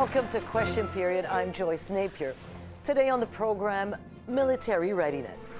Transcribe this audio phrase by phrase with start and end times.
[0.00, 1.26] Welcome to Question Period.
[1.26, 2.34] I'm Joyce Napier.
[2.84, 3.94] Today on the program,
[4.26, 5.56] military readiness.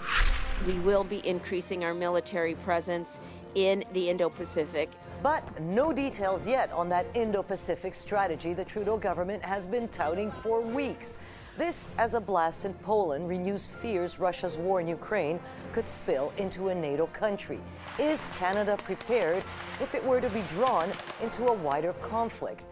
[0.66, 3.21] We will be increasing our military presence
[3.54, 4.88] in the Indo Pacific.
[5.22, 10.30] But no details yet on that Indo Pacific strategy the Trudeau government has been touting
[10.30, 11.18] for weeks.
[11.58, 15.38] This, as a blast in Poland renews fears Russia's war in Ukraine
[15.72, 17.60] could spill into a NATO country.
[17.98, 19.45] Is Canada prepared
[19.82, 22.64] if it were to be drawn into a wider conflict?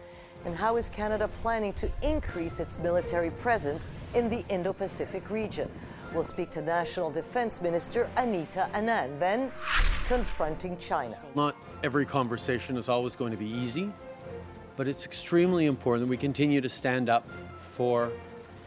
[0.45, 5.69] And how is Canada planning to increase its military presence in the Indo Pacific region?
[6.13, 9.51] We'll speak to National Defense Minister Anita Anand, then
[10.07, 11.19] confronting China.
[11.35, 13.91] Not every conversation is always going to be easy,
[14.77, 17.27] but it's extremely important that we continue to stand up
[17.61, 18.11] for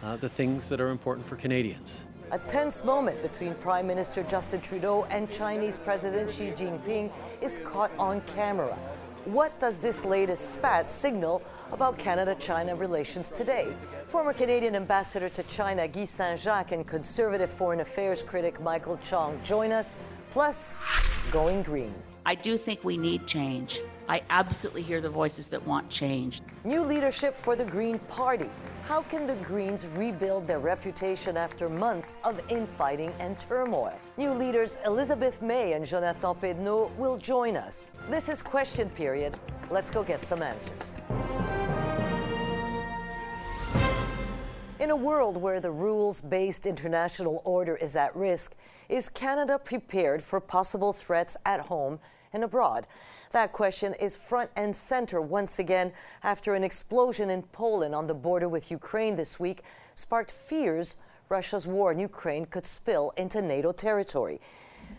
[0.02, 2.04] uh, the things that are important for Canadians.
[2.32, 7.10] A tense moment between Prime Minister Justin Trudeau and Chinese President Xi Jinping
[7.40, 8.78] is caught on camera.
[9.24, 13.72] What does this latest spat signal about Canada China relations today?
[14.04, 19.38] Former Canadian ambassador to China Guy Saint Jacques and conservative foreign affairs critic Michael Chong
[19.44, 19.96] join us,
[20.30, 20.74] plus
[21.30, 21.94] going green.
[22.26, 23.80] I do think we need change.
[24.08, 26.42] I absolutely hear the voices that want change.
[26.64, 28.50] New leadership for the Green Party.
[28.84, 33.96] How can the Greens rebuild their reputation after months of infighting and turmoil?
[34.16, 37.90] New leaders Elizabeth May and Jonathan Pedneault will join us.
[38.10, 39.38] This is Question Period.
[39.70, 40.94] Let's go get some answers.
[44.80, 48.56] In a world where the rules based international order is at risk,
[48.88, 52.00] is Canada prepared for possible threats at home
[52.32, 52.88] and abroad?
[53.32, 58.14] That question is front and center once again after an explosion in Poland on the
[58.14, 59.62] border with Ukraine this week
[59.94, 60.98] sparked fears
[61.30, 64.38] Russia's war in Ukraine could spill into NATO territory.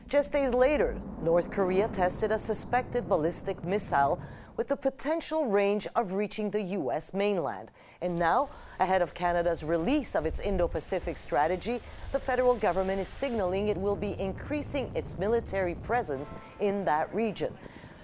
[0.10, 4.20] Just days later, North Korea tested a suspected ballistic missile
[4.58, 7.14] with the potential range of reaching the U.S.
[7.14, 7.72] mainland.
[8.02, 11.80] And now, ahead of Canada's release of its Indo Pacific strategy,
[12.12, 17.54] the federal government is signaling it will be increasing its military presence in that region.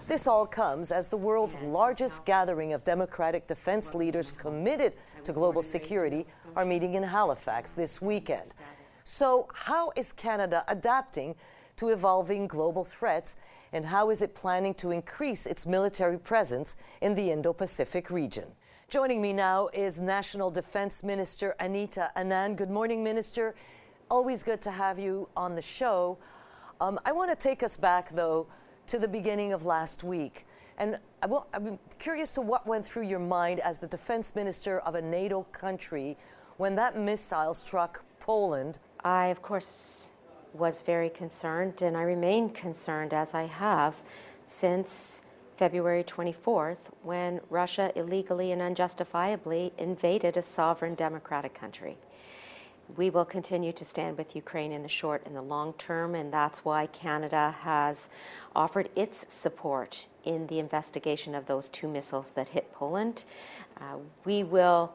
[0.09, 4.93] This all comes as the world's largest gathering of democratic defense leaders committed
[5.23, 6.25] to global security
[6.55, 8.55] are meeting in Halifax this weekend.
[9.03, 11.35] So, how is Canada adapting
[11.75, 13.37] to evolving global threats,
[13.71, 18.47] and how is it planning to increase its military presence in the Indo Pacific region?
[18.89, 22.55] Joining me now is National Defense Minister Anita Anand.
[22.55, 23.53] Good morning, Minister.
[24.09, 26.17] Always good to have you on the show.
[26.81, 28.47] Um, I want to take us back, though,
[28.89, 30.47] to the beginning of last week.
[30.79, 34.95] And I am curious to what went through your mind as the defense minister of
[34.95, 36.17] a NATO country
[36.57, 38.79] when that missile struck Poland.
[39.03, 40.11] I, of course,
[40.55, 44.01] was very concerned, and I remain concerned as I have
[44.43, 45.21] since
[45.57, 51.95] February 24th when Russia illegally and unjustifiably invaded a sovereign democratic country.
[52.97, 56.33] We will continue to stand with Ukraine in the short and the long term, and
[56.33, 58.09] that's why Canada has
[58.55, 63.25] offered its support in the investigation of those two missiles that hit Poland.
[63.79, 64.93] Uh, we will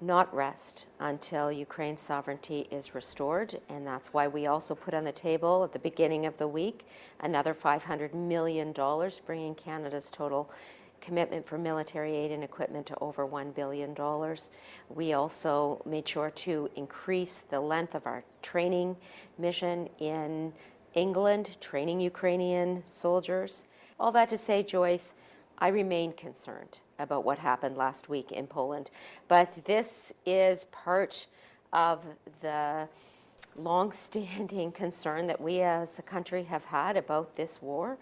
[0.00, 3.60] not rest until Ukraine's sovereignty is restored.
[3.68, 6.86] And that's why we also put on the table at the beginning of the week
[7.20, 8.72] another $500 million,
[9.26, 10.50] bringing Canada's total
[11.04, 13.94] commitment for military aid and equipment to over $1 billion.
[14.88, 18.96] We also made sure to increase the length of our training
[19.38, 20.52] mission in
[20.94, 23.66] England, training Ukrainian soldiers.
[24.00, 25.14] All that to say, Joyce,
[25.58, 28.90] I remain concerned about what happened last week in Poland.
[29.28, 31.26] But this is part
[31.72, 32.04] of
[32.40, 32.88] the
[33.56, 37.98] long-standing concern that we as a country have had about this war,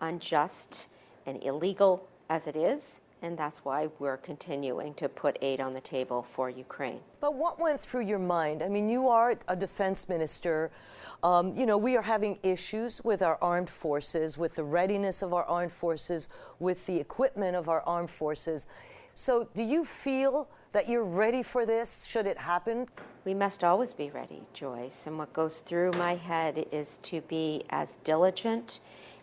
[0.00, 0.88] unjust
[1.26, 5.80] and illegal as it is, and that's why we're continuing to put aid on the
[5.80, 7.00] table for Ukraine.
[7.20, 8.62] But what went through your mind?
[8.62, 10.72] I mean, you are a defense minister.
[11.22, 15.32] Um, you know, we are having issues with our armed forces, with the readiness of
[15.32, 16.28] our armed forces,
[16.58, 18.66] with the equipment of our armed forces.
[19.14, 22.88] So, do you feel that you're ready for this should it happen?
[23.24, 25.06] We must always be ready, Joyce.
[25.06, 28.80] And what goes through my head is to be as diligent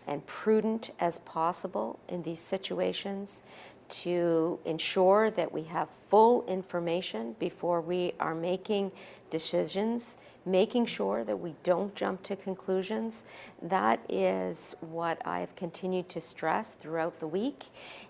[0.09, 3.43] and prudent as possible in these situations
[3.89, 8.91] to ensure that we have full information before we are making
[9.29, 13.23] decisions, making sure that we don't jump to conclusions.
[13.61, 17.65] That is what I've continued to stress throughout the week.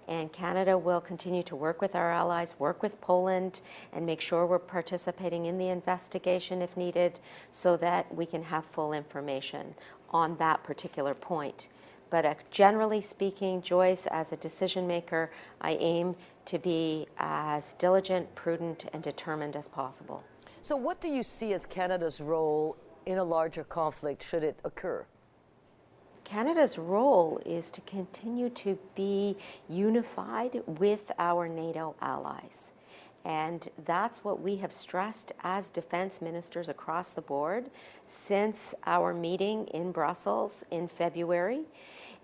[0.08, 3.62] And Canada will continue to work with our allies, work with Poland,
[3.92, 7.20] and make sure we're participating in the investigation if needed
[7.52, 9.76] so that we can have full information
[10.12, 11.68] on that particular point.
[12.10, 16.16] But uh, generally speaking, Joyce, as a decision maker, I aim
[16.46, 20.24] to be as diligent, prudent, and determined as possible.
[20.62, 25.06] So, what do you see as Canada's role in a larger conflict should it occur?
[26.24, 29.36] Canada's role is to continue to be
[29.68, 32.72] unified with our NATO allies.
[33.26, 37.70] And that's what we have stressed as defense ministers across the board
[38.06, 41.66] since our meeting in Brussels in February.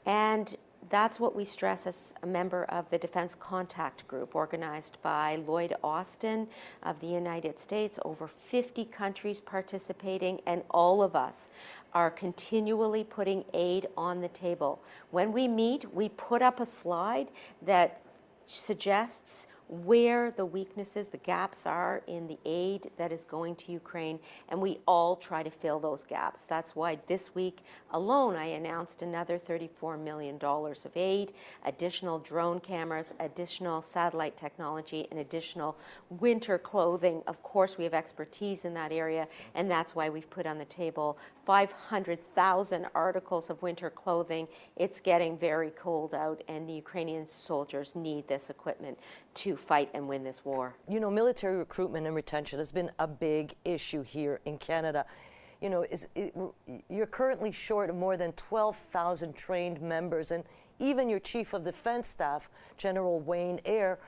[0.05, 0.55] And
[0.89, 5.73] that's what we stress as a member of the Defense Contact Group, organized by Lloyd
[5.83, 6.47] Austin
[6.83, 11.49] of the United States, over 50 countries participating, and all of us
[11.93, 14.79] are continually putting aid on the table.
[15.11, 17.29] When we meet, we put up a slide
[17.63, 18.01] that
[18.45, 24.19] suggests where the weaknesses, the gaps are in the aid that is going to Ukraine,
[24.49, 26.43] and we all try to fill those gaps.
[26.43, 31.33] That's why this week alone I announced another $34 million of aid,
[31.65, 35.77] additional drone cameras, additional satellite technology, and additional
[36.09, 37.23] winter clothing.
[37.25, 40.65] Of course, we have expertise in that area, and that's why we've put on the
[40.65, 44.47] table 500,000 articles of winter clothing.
[44.75, 48.99] It's getting very cold out, and the Ukrainian soldiers need this equipment
[49.35, 50.75] to fight and win this war.
[50.89, 55.05] You know, military recruitment and retention has been a big issue here in Canada.
[55.61, 56.33] You know, is, it,
[56.89, 60.43] you're currently short of more than 12,000 trained members, and
[60.79, 63.99] even your chief of defense staff, General Wayne Eyre,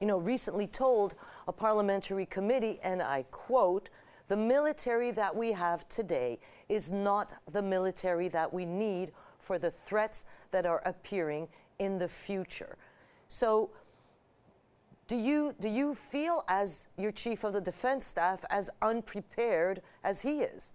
[0.00, 1.14] you know, recently told
[1.46, 3.90] a parliamentary committee, and I quote,
[4.28, 6.38] the military that we have today
[6.68, 11.48] is not the military that we need for the threats that are appearing
[11.78, 12.76] in the future.
[13.28, 13.70] So,
[15.08, 20.20] do you, do you feel, as your chief of the defense staff, as unprepared as
[20.20, 20.74] he is?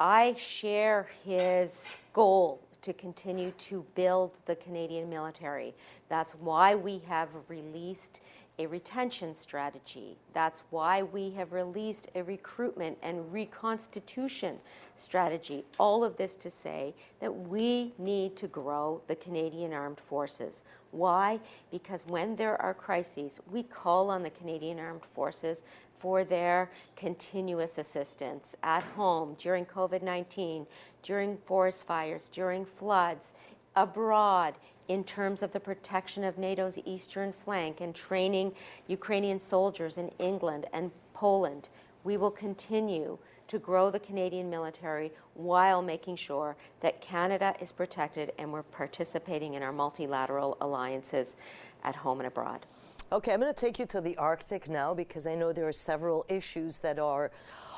[0.00, 5.74] I share his goal to continue to build the Canadian military.
[6.08, 8.22] That's why we have released
[8.58, 10.16] a retention strategy.
[10.32, 14.58] That's why we have released a recruitment and reconstitution
[14.94, 15.64] strategy.
[15.78, 20.62] All of this to say that we need to grow the Canadian Armed Forces.
[20.92, 21.40] Why?
[21.72, 25.64] Because when there are crises, we call on the Canadian Armed Forces
[25.98, 30.66] for their continuous assistance at home during COVID 19,
[31.02, 33.34] during forest fires, during floods,
[33.76, 34.54] abroad
[34.88, 38.52] in terms of the protection of NATO's eastern flank and training
[38.86, 41.68] Ukrainian soldiers in England and Poland.
[42.02, 43.18] We will continue
[43.48, 49.54] to grow the Canadian military while making sure that Canada is protected and we're participating
[49.54, 51.36] in our multilateral alliances
[51.82, 52.66] at home and abroad.
[53.12, 55.72] Okay, I'm going to take you to the Arctic now because I know there are
[55.72, 57.30] several issues that are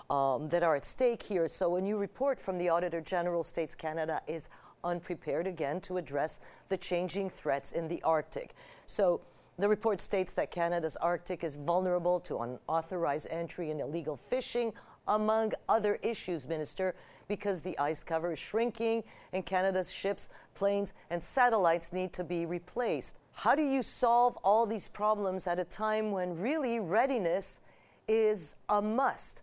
[0.09, 1.49] um, that are at stake here.
[1.49, 4.49] So, a new report from the Auditor General states Canada is
[4.87, 6.41] unprepared again to address
[6.71, 8.55] the changing threats in the Arctic.
[8.87, 9.21] So
[9.59, 14.73] the report states that Canada's Arctic is vulnerable to unauthorized entry and illegal fishing,
[15.09, 16.95] among other issues, Minister,
[17.29, 19.03] because the ice cover is shrinking
[19.33, 23.17] and Canada's ships, planes, and satellites need to be replaced.
[23.33, 27.61] How do you solve all these problems at a time when really readiness
[28.09, 29.43] is a must?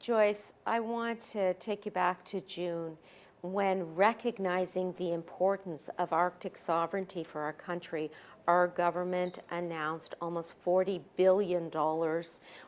[0.00, 2.96] Joyce, I want to take you back to June
[3.42, 8.10] when recognizing the importance of Arctic sovereignty for our country,
[8.48, 11.70] our government announced almost $40 billion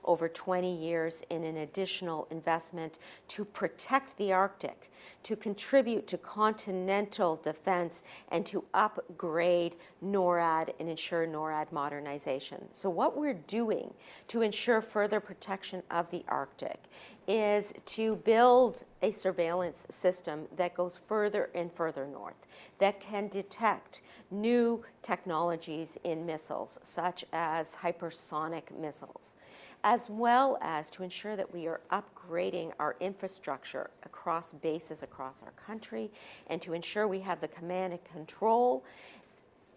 [0.05, 4.90] over 20 years in an additional investment to protect the Arctic,
[5.23, 12.69] to contribute to continental defense, and to upgrade NORAD and ensure NORAD modernization.
[12.73, 13.93] So, what we're doing
[14.29, 16.85] to ensure further protection of the Arctic
[17.29, 22.47] is to build a surveillance system that goes further and further north,
[22.79, 29.37] that can detect new technologies in missiles, such as hypersonic missiles,
[29.85, 35.53] as well as to ensure that we are upgrading our infrastructure across bases across our
[35.53, 36.11] country,
[36.49, 38.85] and to ensure we have the command and control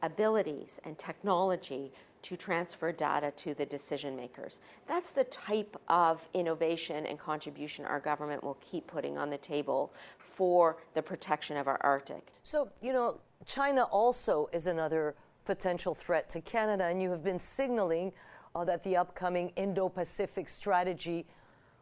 [0.02, 1.92] abilities and technology
[2.22, 4.62] to transfer data to the decision makers.
[4.88, 9.94] That's the type of innovation and contribution our government will keep putting on the table
[10.18, 12.28] for the protection of our Arctic.
[12.42, 17.40] So, you know, China also is another potential threat to Canada, and you have been
[17.40, 18.14] signaling
[18.56, 21.26] uh, that the upcoming Indo Pacific strategy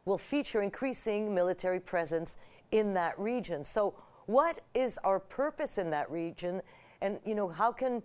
[0.05, 2.37] will feature increasing military presence
[2.71, 3.63] in that region.
[3.63, 3.93] So,
[4.25, 6.61] what is our purpose in that region?
[7.01, 8.01] And, you know, how can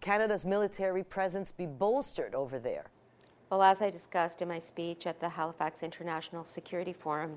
[0.00, 2.86] Canada's military presence be bolstered over there?
[3.50, 7.36] Well, as I discussed in my speech at the Halifax International Security Forum,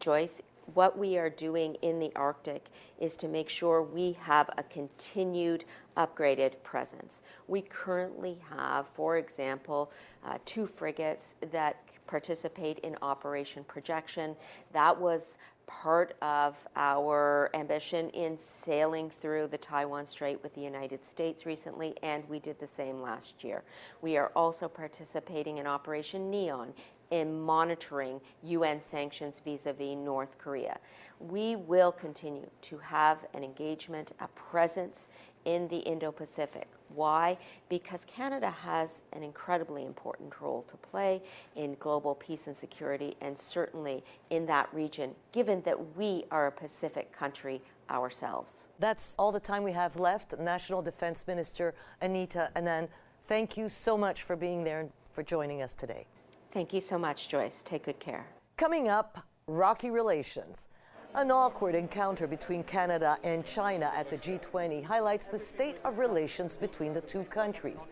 [0.00, 0.40] Joyce,
[0.74, 5.64] what we are doing in the Arctic is to make sure we have a continued
[5.96, 7.22] upgraded presence.
[7.48, 9.90] We currently have, for example,
[10.24, 14.34] uh, two frigates that participate in Operation Projection.
[14.72, 21.04] That was part of our ambition in sailing through the Taiwan Strait with the United
[21.04, 23.62] States recently, and we did the same last year.
[24.02, 26.74] We are also participating in Operation Neon
[27.10, 30.78] in monitoring UN sanctions vis a vis North Korea.
[31.18, 35.08] We will continue to have an engagement, a presence
[35.44, 36.68] in the Indo Pacific.
[36.94, 37.38] Why?
[37.68, 41.22] Because Canada has an incredibly important role to play
[41.56, 46.52] in global peace and security, and certainly in that region, given that we are a
[46.52, 48.68] Pacific country ourselves.
[48.78, 50.38] That's all the time we have left.
[50.38, 52.88] National Defense Minister Anita Anand,
[53.22, 56.06] thank you so much for being there and for joining us today.
[56.52, 57.62] Thank you so much, Joyce.
[57.62, 58.26] Take good care.
[58.56, 60.68] Coming up, rocky relations.
[61.14, 66.56] An awkward encounter between Canada and China at the G20 highlights the state of relations
[66.56, 67.88] between the two countries.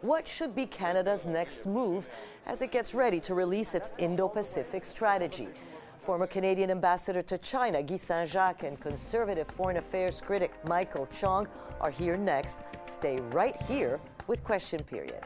[0.00, 2.08] What should be Canada's next move
[2.46, 5.48] as it gets ready to release its Indo Pacific strategy?
[5.96, 11.46] Former Canadian ambassador to China, Guy Saint Jacques, and conservative foreign affairs critic Michael Chong
[11.80, 12.60] are here next.
[12.84, 15.20] Stay right here with Question Period.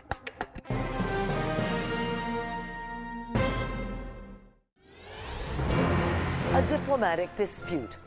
[6.56, 7.98] A diplomatic dispute.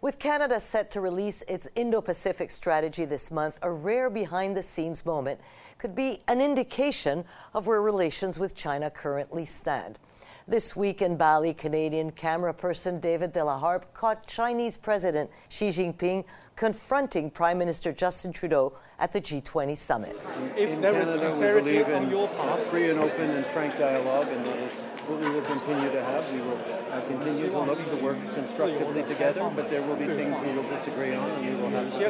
[0.00, 4.62] With Canada set to release its Indo Pacific strategy this month, a rare behind the
[4.62, 5.40] scenes moment
[5.78, 9.98] could be an indication of where relations with China currently stand.
[10.46, 15.70] This week in Bali, Canadian camera person David De La Harpe caught Chinese President Xi
[15.70, 16.24] Jinping
[16.58, 20.18] confronting Prime Minister Justin Trudeau at the G20 summit.
[20.56, 24.26] If in there Canada, we believe in your part, free and open and frank dialogue,
[24.26, 24.72] and that is
[25.06, 26.28] what we will continue to have.
[26.32, 26.58] We will
[26.90, 30.68] uh, continue to look to work constructively together, but there will be things we will
[30.68, 32.00] disagree on, and we will have to.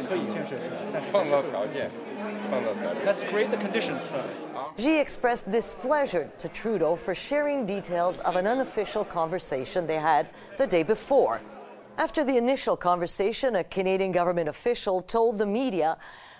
[3.05, 4.47] Let's create the conditions first.
[4.79, 10.27] Xi expressed displeasure to Trudeau for sharing details of an unofficial conversation they had
[10.57, 11.39] the day before
[11.99, 15.97] after the initial conversation, a Canadian government official told the media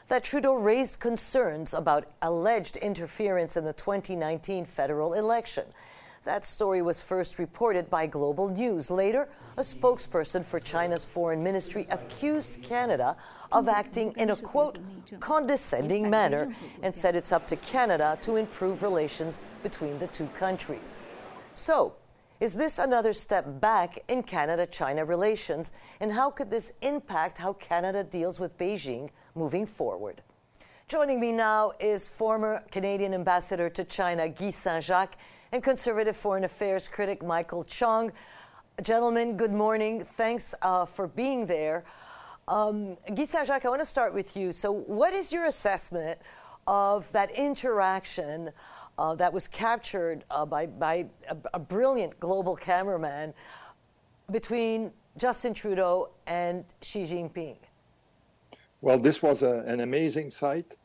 [0.08, 5.66] that Trudeau raised concerns about alleged interference in the 2019 federal election.
[6.24, 8.90] That story was first reported by Global News.
[8.90, 13.18] Later, a spokesperson for China's foreign ministry accused Canada
[13.52, 14.80] of acting in a quote,
[15.20, 20.96] condescending manner and said it's up to Canada to improve relations between the two countries.
[21.54, 21.96] So,
[22.40, 25.74] is this another step back in Canada China relations?
[26.00, 30.22] And how could this impact how Canada deals with Beijing moving forward?
[30.88, 35.18] Joining me now is former Canadian ambassador to China, Guy Saint Jacques,
[35.52, 38.12] and conservative foreign affairs critic Michael Chong.
[38.82, 40.02] Gentlemen, good morning.
[40.02, 41.84] Thanks uh, for being there.
[42.48, 44.54] Um, Guy Saint Jacques, I want to start with you.
[44.54, 46.20] So, what is your assessment
[46.66, 48.52] of that interaction
[49.00, 53.34] uh, that was captured uh, by, by a, a brilliant global cameraman
[54.30, 57.58] between Justin Trudeau and Xi Jinping?
[58.82, 60.76] Well, this was a, an amazing sight.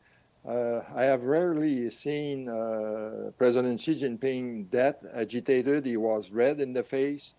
[0.46, 5.84] Uh, I have rarely seen uh, President Xi Jinping that agitated.
[5.84, 7.34] He was red in the face.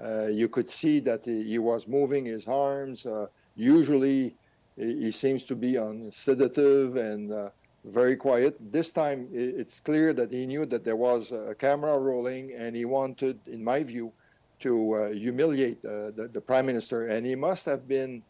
[0.00, 3.06] Uh, you could see that he, he was moving his arms.
[3.06, 3.26] Uh,
[3.56, 4.36] usually,
[4.76, 7.50] he, he seems to be on sedative and
[7.84, 8.56] very quiet.
[8.72, 12.84] This time, it's clear that he knew that there was a camera rolling, and he
[12.84, 14.12] wanted, in my view,
[14.60, 17.08] to uh, humiliate uh, the, the prime minister.
[17.08, 18.22] And he must have been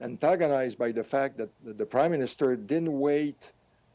[0.00, 3.52] antagonized by the fact that the, prime minister didn't wait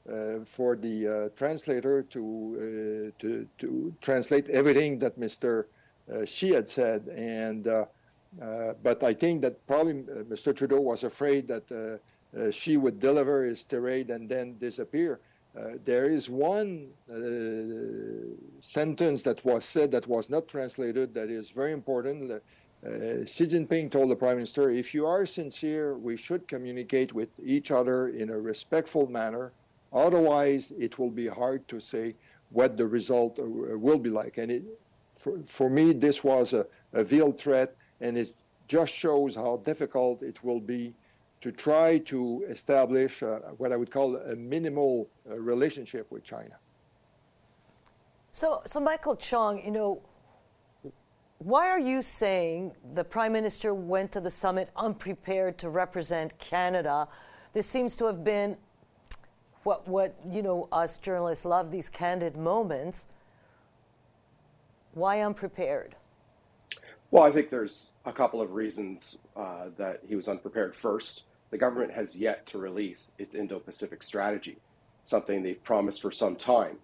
[0.09, 5.65] uh, for the uh, translator to, uh, to to translate everything that Mr.
[6.11, 7.63] Uh, Xi had said, and
[8.81, 10.55] but I think that probably Mr.
[10.55, 11.99] Trudeau was afraid that
[12.37, 15.19] uh, uh, would deliver his tirade and then disappear.
[15.57, 17.15] Uh, there is one uh,
[18.61, 22.31] sentence that was said that was not translated that is very important.
[22.31, 27.29] Uh, Xi Jinping told the prime minister, if you are sincere, we should communicate with
[27.43, 29.51] each other in a respectful manner.
[29.91, 32.15] Otherwise, it will be hard to say
[32.49, 34.37] what the result will be like.
[34.37, 34.63] And it,
[35.15, 38.33] for, for me, this was a, a veiled threat, and it
[38.67, 40.93] just shows how difficult it will be
[41.41, 46.57] to try to establish uh, what I would call a minimal uh, relationship with China.
[48.31, 50.01] So, so Michael Chong, you know,
[51.39, 57.07] why are you saying the prime minister went to the summit unprepared to represent Canada?
[57.53, 58.57] This seems to have been
[59.63, 63.09] what what you know us journalists love these candid moments.
[64.93, 65.95] Why unprepared?
[67.09, 70.75] Well, I think there's a couple of reasons uh, that he was unprepared.
[70.75, 74.57] First, the government has yet to release its Indo Pacific strategy,
[75.03, 76.77] something they've promised for some time.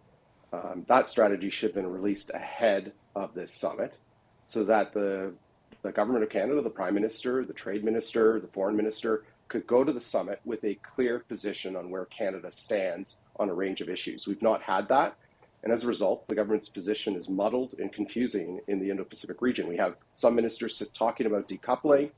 [0.53, 3.97] Um, that strategy should have been released ahead of this summit
[4.45, 5.33] so that the,
[5.81, 9.83] the government of Canada, the Prime Minister, the Trade Minister, the Foreign Minister could go
[9.83, 13.89] to the summit with a clear position on where Canada stands on a range of
[13.89, 14.27] issues.
[14.27, 15.15] We've not had that.
[15.63, 19.41] And as a result, the government's position is muddled and confusing in the Indo Pacific
[19.41, 19.67] region.
[19.67, 22.11] We have some ministers talking about decoupling,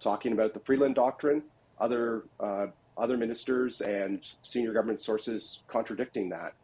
[0.00, 1.42] talking about the Freeland Doctrine,
[1.78, 2.66] other, uh,
[2.96, 6.54] other ministers and senior government sources contradicting that.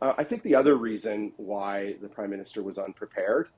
[0.00, 3.48] Uh, I think the other reason why the Prime Minister was unprepared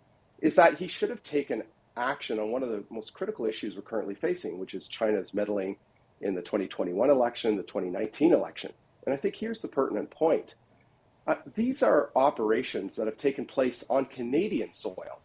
[0.41, 1.63] is that he should have taken
[1.97, 5.77] action on one of the most critical issues we're currently facing, which is China's meddling
[6.21, 8.73] in the 2021 election, the 2019 election.
[9.07, 10.55] And I think here's the pertinent point
[11.27, 15.21] uh, these are operations that have taken place on Canadian soil.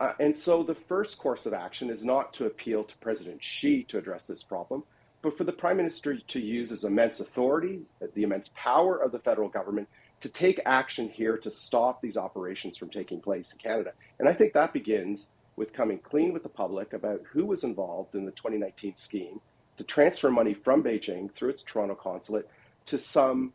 [0.00, 3.82] Uh, and so the first course of action is not to appeal to President Xi
[3.84, 4.84] to address this problem,
[5.22, 7.80] but for the Prime Minister to use his immense authority,
[8.14, 9.88] the immense power of the federal government,
[10.20, 13.92] to take action here to stop these operations from taking place in Canada.
[14.18, 18.14] And I think that begins with coming clean with the public about who was involved
[18.14, 19.40] in the 2019 scheme
[19.76, 22.46] to transfer money from Beijing through its Toronto consulate
[22.86, 23.52] to some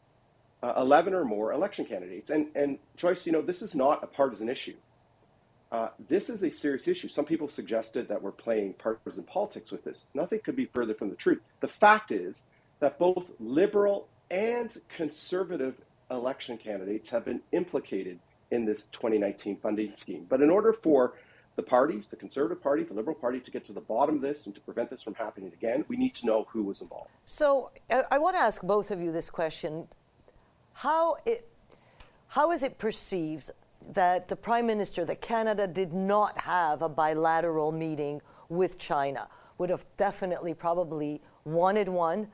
[0.62, 2.30] uh, 11 or more election candidates.
[2.30, 4.76] And, and Joyce, you know, this is not a partisan issue.
[5.74, 7.08] Uh, this is a serious issue.
[7.08, 10.08] Some people suggested that we're playing partisan politics with this.
[10.14, 11.42] Nothing could be further from the truth.
[11.62, 12.46] The fact is
[12.80, 15.74] that both liberal and conservative
[16.12, 18.20] election candidates have been implicated
[18.52, 20.28] in this 2019 funding scheme.
[20.30, 21.16] But in order for
[21.56, 24.46] the parties, the Conservative Party, the Liberal Party, to get to the bottom of this
[24.46, 27.10] and to prevent this from happening again, we need to know who was involved.
[27.26, 29.88] So I, I want to ask both of you this question.
[30.74, 31.48] How, it,
[32.30, 33.50] how is it perceived
[33.90, 39.28] that the Prime Minister, that Canada did not have a bilateral meeting with China?
[39.58, 42.28] Would have definitely probably wanted one.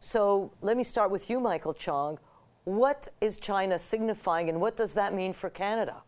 [0.00, 2.18] So let me start with you, Michael Chong.
[2.64, 6.02] What is China signifying and what does that mean for Canada?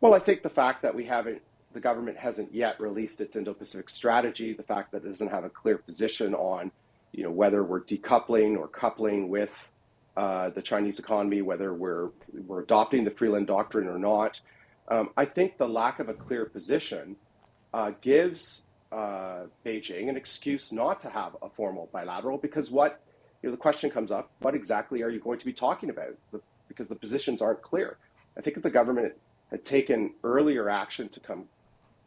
[0.00, 1.42] Well, I think the fact that we haven't,
[1.72, 5.50] the government hasn't yet released its Indo-Pacific strategy, the fact that it doesn't have a
[5.50, 6.70] clear position on,
[7.12, 9.70] you know, whether we're decoupling or coupling with
[10.16, 12.10] uh, the Chinese economy, whether we're
[12.46, 14.40] we're adopting the Freeland Doctrine or not.
[14.88, 17.16] Um, I think the lack of a clear position
[17.74, 23.00] uh, gives uh, Beijing an excuse not to have a formal bilateral because what
[23.42, 26.16] you know, the question comes up: What exactly are you going to be talking about?
[26.68, 27.98] Because the positions aren't clear.
[28.38, 29.12] I think if the government
[29.50, 31.44] had taken earlier action to come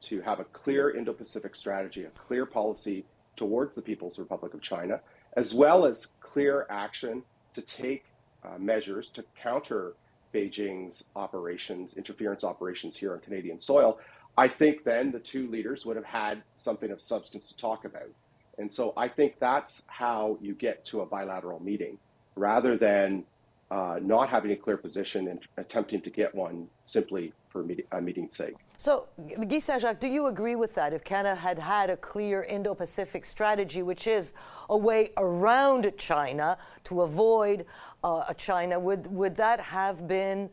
[0.02, 5.02] to have a clear Indo-Pacific strategy, a clear policy towards the People's Republic of China,
[5.34, 8.06] as well as clear action to take
[8.44, 9.94] uh, measures to counter
[10.34, 14.00] Beijing's operations, interference operations here on Canadian soil,
[14.38, 18.10] I think then the two leaders would have had something of substance to talk about.
[18.58, 21.98] And so I think that's how you get to a bilateral meeting
[22.36, 23.24] rather than
[23.72, 28.36] uh, not having a clear position and attempting to get one simply for a meeting's
[28.36, 28.56] sake.
[28.80, 29.10] So,
[29.50, 30.94] Guy Saint Jacques, do you agree with that?
[30.94, 34.32] If Canada had had a clear Indo Pacific strategy, which is
[34.70, 37.66] a way around China to avoid
[38.06, 40.50] uh, China, would, would that have been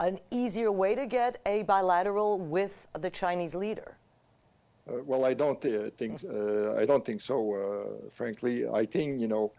[0.00, 3.96] an easier way to get a bilateral with the Chinese leader?
[4.90, 7.36] Uh, well, I don't uh, think uh, I don't think so.
[7.54, 9.52] Uh, frankly, I think you know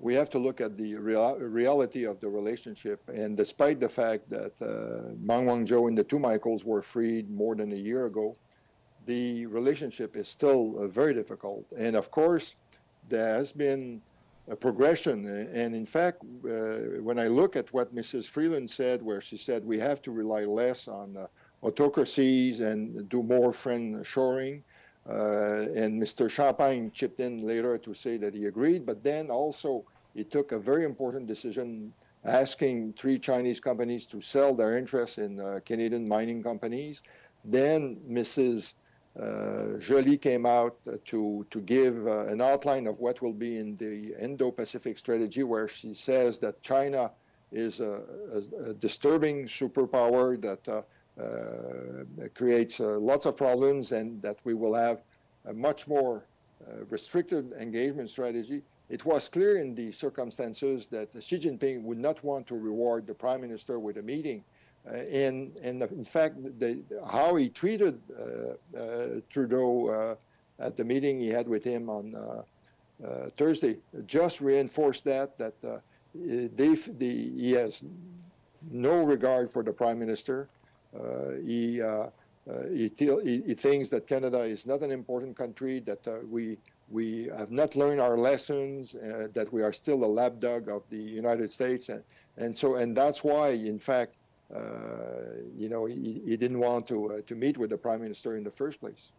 [0.00, 3.06] we have to look at the real, reality of the relationship.
[3.08, 7.54] And despite the fact that uh, Meng Wanzhou and the two Michaels were freed more
[7.54, 8.34] than a year ago,
[9.04, 11.66] the relationship is still uh, very difficult.
[11.76, 12.56] And of course,
[13.08, 14.00] there has been
[14.48, 15.26] a progression.
[15.54, 18.24] And in fact, uh, when I look at what Mrs.
[18.24, 21.26] Freeland said, where she said we have to rely less on uh,
[21.62, 24.64] autocracies and do more friend shoring,
[25.06, 26.30] and Mr.
[26.30, 29.84] Champagne chipped in later to say that he agreed, but then also
[30.14, 31.92] he took a very important decision
[32.24, 37.02] asking three Chinese companies to sell their interest in uh, Canadian mining companies.
[37.44, 38.74] Then Mrs.
[39.18, 43.76] Uh, Joly came out to, to give uh, an outline of what will be in
[43.76, 47.10] the Indo Pacific strategy, where she says that China
[47.50, 50.82] is a, a, a disturbing superpower that uh, uh,
[52.34, 55.02] creates uh, lots of problems and that we will have
[55.46, 56.24] a much more
[56.66, 58.62] uh, restricted engagement strategy.
[58.88, 63.14] It was clear in the circumstances that Xi Jinping would not want to reward the
[63.14, 64.42] prime minister with a meeting.
[64.86, 66.78] Uh, and, and in fact, the,
[67.10, 70.16] how he treated uh, uh, Trudeau
[70.58, 72.16] at the meeting he had with him on
[73.36, 75.54] Thursday just reinforced that, that
[76.14, 77.82] they, the, he has
[78.70, 80.48] no regard for the prime minister.
[80.94, 82.10] Uh, he uh, uh,
[82.72, 87.52] he, he, he, thinks that Canada is not an important country, that we we have
[87.52, 88.96] not learned our lessons,
[89.32, 92.02] that we are still a lapdog of the United States, and,
[92.38, 94.16] and so and that's why, in fact,
[95.56, 98.50] you know, he, he didn't want to to meet with the prime minister in the
[98.50, 99.12] first place.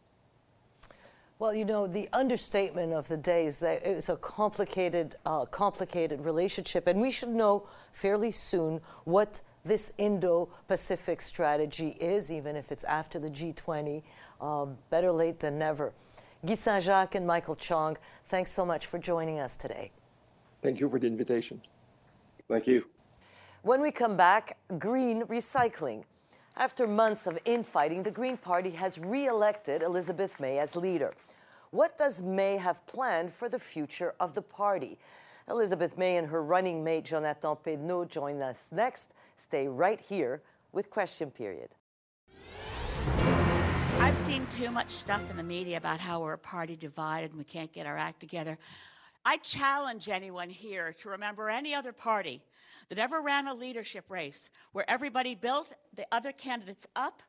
[1.41, 6.23] Well, you know, the understatement of the day is that it's a complicated, uh, complicated
[6.23, 12.83] relationship, and we should know fairly soon what this Indo-Pacific strategy is, even if it's
[12.83, 14.03] after the G20.
[14.39, 15.93] Um, better late than never.
[16.45, 19.91] Guy Saint-Jacques and Michael Chong, thanks so much for joining us today.
[20.61, 21.61] Thank you for the invitation.
[22.47, 22.85] Thank you.
[23.61, 26.03] When we come back, green recycling.
[26.57, 31.13] After months of infighting, the Green Party has re elected Elizabeth May as leader.
[31.69, 34.97] What does May have planned for the future of the party?
[35.49, 39.13] Elizabeth May and her running mate Jonathan Pedneault join us next.
[39.35, 41.75] Stay right here with Question Period.
[43.99, 47.37] I've seen too much stuff in the media about how we're a party divided and
[47.37, 48.57] we can't get our act together.
[49.23, 52.41] I challenge anyone here to remember any other party
[52.89, 57.21] that ever ran a leadership race where everybody built the other candidates up,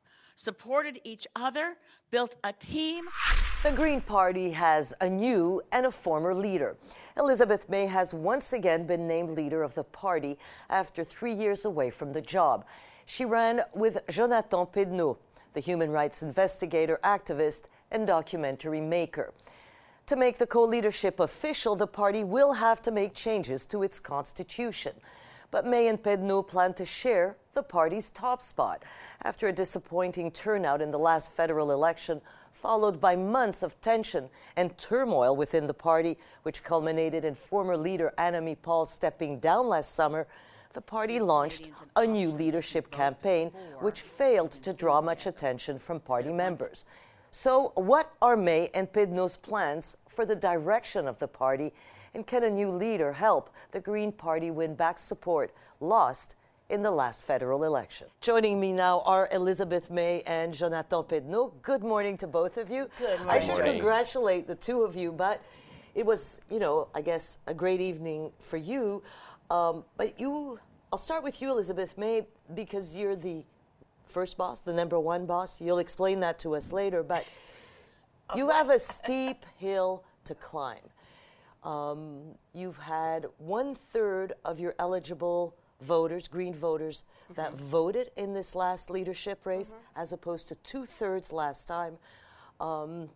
[0.42, 1.76] supported each other,
[2.10, 3.04] built a team.
[3.62, 6.76] The Green Party has a new and a former leader.
[7.16, 10.36] Elizabeth May has once again been named leader of the party
[10.68, 12.64] after three years away from the job.
[13.06, 15.18] She ran with Jonathan Pedneault,
[15.52, 19.32] the human rights investigator, activist, and documentary maker.
[20.06, 24.00] To make the co leadership official, the party will have to make changes to its
[24.00, 24.94] constitution
[25.52, 28.82] but May and Pedneault plan to share the party's top spot
[29.22, 32.20] after a disappointing turnout in the last federal election,
[32.52, 38.12] followed by months of tension and turmoil within the party, which culminated in former leader
[38.16, 40.26] Annamie Paul stepping down last summer.
[40.72, 43.48] The party launched a new leadership campaign,
[43.80, 46.86] which failed to draw much attention from party members.
[47.30, 51.72] So, what are May and Pedneault's plans for the direction of the party
[52.14, 56.36] and can a new leader help the Green Party win back support lost
[56.72, 58.08] in the last federal election?
[58.22, 61.60] Joining me now are Elizabeth May and Jonathan Pedneault.
[61.60, 62.88] Good morning to both of you.
[62.98, 63.28] Good morning.
[63.28, 65.42] I should congratulate the two of you, but
[65.94, 69.02] it was, you know, I guess a great evening for you.
[69.50, 70.58] Um, but you,
[70.90, 73.44] I'll start with you, Elizabeth May, because you're the
[74.06, 75.60] first boss, the number one boss.
[75.60, 77.26] You'll explain that to us later, but
[78.34, 80.88] you have a steep hill to climb.
[81.64, 87.34] Um, you've had one third of your eligible voters, green voters, mm-hmm.
[87.34, 90.00] that voted in this last leadership race, mm-hmm.
[90.00, 91.98] as opposed to two thirds last time.
[92.60, 93.08] Um,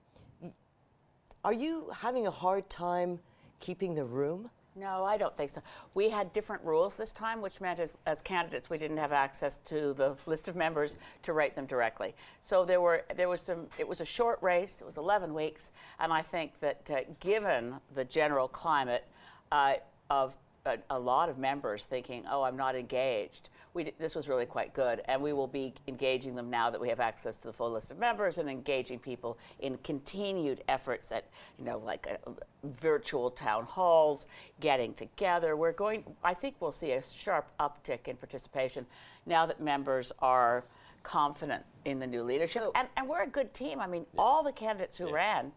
[1.44, 3.20] are you having a hard time
[3.60, 4.50] keeping the room?
[4.78, 5.62] No, I don't think so.
[5.94, 9.56] We had different rules this time, which meant as, as, candidates we didn't have access
[9.66, 12.14] to the list of members to write them directly.
[12.42, 13.68] So there were there was some.
[13.78, 14.82] It was a short race.
[14.82, 19.06] It was 11 weeks, and I think that uh, given the general climate
[19.50, 19.74] uh,
[20.10, 24.46] of a, a, lot of members thinking, "Oh, I'm not engaged." We, this was really
[24.46, 27.52] quite good, and we will be engaging them now that we have access to the
[27.52, 31.26] full list of members and engaging people in continued efforts at,
[31.58, 32.30] you know, like uh,
[32.64, 34.26] virtual town halls,
[34.60, 35.56] getting together.
[35.56, 36.04] We're going.
[36.24, 38.86] I think we'll see a sharp uptick in participation
[39.26, 40.64] now that members are
[41.02, 43.80] confident in the new leadership, so, and, and, we're a good team.
[43.80, 45.14] I mean, all the candidates who yes.
[45.14, 45.52] ran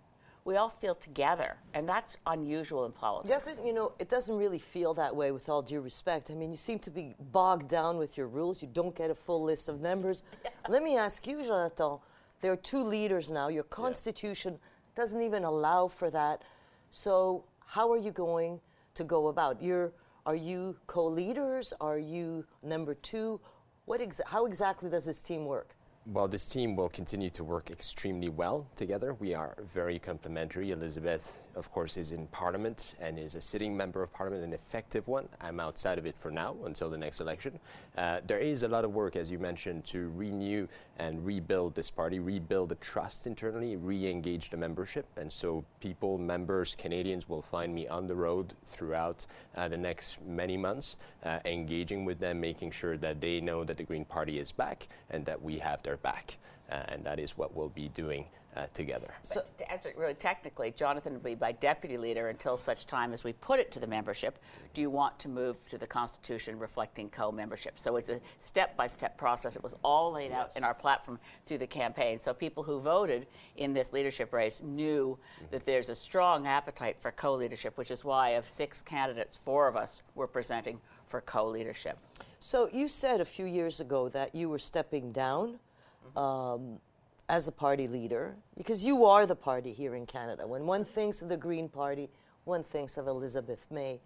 [0.49, 3.45] we all feel together, and that's unusual in politics.
[3.45, 5.31] Yes, you know, it doesn't really feel that way.
[5.31, 8.63] With all due respect, I mean, you seem to be bogged down with your rules.
[8.63, 10.23] You don't get a full list of members.
[10.43, 10.51] Yeah.
[10.69, 11.99] Let me ask you, Jonathan.
[12.41, 13.49] There are two leaders now.
[13.49, 14.59] Your constitution yeah.
[14.95, 16.43] doesn't even allow for that.
[16.89, 18.61] So, how are you going
[18.95, 19.61] to go about?
[19.61, 19.91] You're,
[20.25, 21.73] are you co-leaders?
[21.79, 23.39] Are you number two?
[23.85, 25.75] What exa- how exactly does this team work?
[26.11, 29.13] Well, this team will continue to work extremely well together.
[29.13, 30.71] We are very complementary.
[30.71, 35.07] Elizabeth, of course, is in Parliament and is a sitting member of Parliament, an effective
[35.07, 35.29] one.
[35.39, 37.59] I'm outside of it for now until the next election.
[37.95, 40.67] Uh, there is a lot of work, as you mentioned, to renew
[40.97, 45.05] and rebuild this party, rebuild the trust internally, re engage the membership.
[45.15, 50.19] And so, people, members, Canadians will find me on the road throughout uh, the next
[50.25, 54.39] many months, uh, engaging with them, making sure that they know that the Green Party
[54.39, 56.37] is back and that we have their back.
[56.71, 59.07] Uh, and that is what we'll be doing uh, together.
[59.23, 63.13] So, to answer it really technically, Jonathan will be my deputy leader until such time
[63.13, 64.39] as we put it to the membership.
[64.73, 67.79] Do you want to move to the Constitution reflecting co membership?
[67.79, 69.55] So, it's a step by step process.
[69.55, 70.39] It was all laid yes.
[70.39, 72.17] out in our platform through the campaign.
[72.17, 75.45] So, people who voted in this leadership race knew mm-hmm.
[75.51, 79.67] that there's a strong appetite for co leadership, which is why, of six candidates, four
[79.67, 81.97] of us were presenting for co leadership.
[82.39, 85.59] So, you said a few years ago that you were stepping down
[86.15, 86.79] um,
[87.27, 91.21] as a party leader, because you are the party here in Canada, when one thinks
[91.21, 92.09] of the Green Party,
[92.45, 93.99] one thinks of Elizabeth May.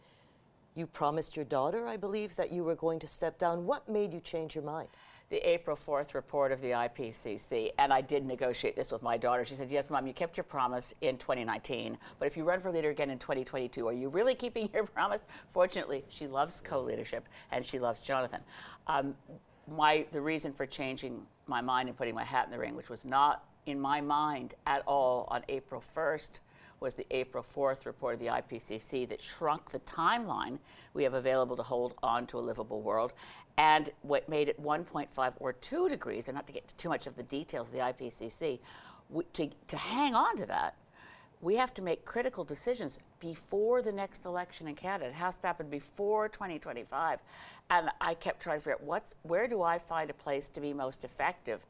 [0.76, 3.66] You promised your daughter, I believe, that you were going to step down.
[3.66, 4.90] What made you change your mind?
[5.34, 9.44] the April 4th report of the IPCC, and I did negotiate this with my daughter.
[9.44, 12.72] She said, Yes, Mom, you kept your promise in 2019, but if you run for
[12.72, 15.26] leader again in 2022, are you really keeping your promise?
[15.50, 18.42] Fortunately, she loves co leadership and she loves Jonathan.
[18.86, 19.16] Um,
[19.68, 22.90] my, the reason for changing my mind and putting my hat in the ring, which
[22.90, 26.40] was not in my mind at all on April 1st,
[26.80, 30.60] was the April 4th report of the IPCC that shrunk the timeline
[30.94, 33.14] we have available to hold on to a livable world
[33.58, 37.16] and what made it 1.5 or 2 degrees, and not to get too much of
[37.16, 38.60] the details of the IPCC,
[39.10, 40.76] we, to, to hang on to that,
[41.44, 45.10] we have to make critical decisions before the next election in Canada.
[45.10, 47.20] It has to happen before 2025.
[47.70, 50.62] And I kept trying to figure out what's, where do I find a place to
[50.62, 51.66] be most effective?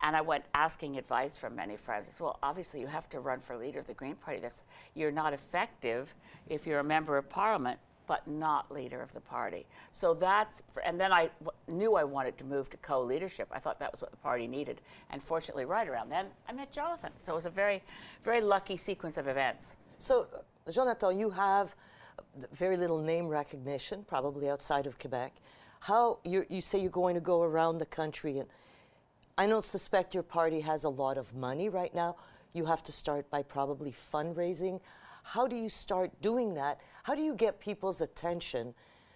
[0.00, 2.08] And I went asking advice from many friends.
[2.20, 4.38] Well, obviously you have to run for leader of the Green Party.
[4.38, 4.62] That's,
[4.94, 6.14] you're not effective
[6.48, 9.66] if you're a member of parliament but not leader of the party.
[9.92, 11.30] So that's, for, and then I
[11.68, 13.48] knew I wanted to move to co leadership.
[13.52, 14.80] I thought that was what the party needed.
[15.10, 17.10] And fortunately, right around then, I met Jonathan.
[17.22, 17.82] So it was a very,
[18.24, 19.76] very lucky sequence of events.
[19.98, 21.74] So, uh, Jonathan, you have
[22.52, 25.34] very little name recognition, probably outside of Quebec.
[25.80, 28.48] How you say you're going to go around the country, and
[29.38, 32.16] I don't suspect your party has a lot of money right now.
[32.52, 34.80] You have to start by probably fundraising.
[35.26, 36.80] How do you start doing that?
[37.02, 38.74] How do you get people's attention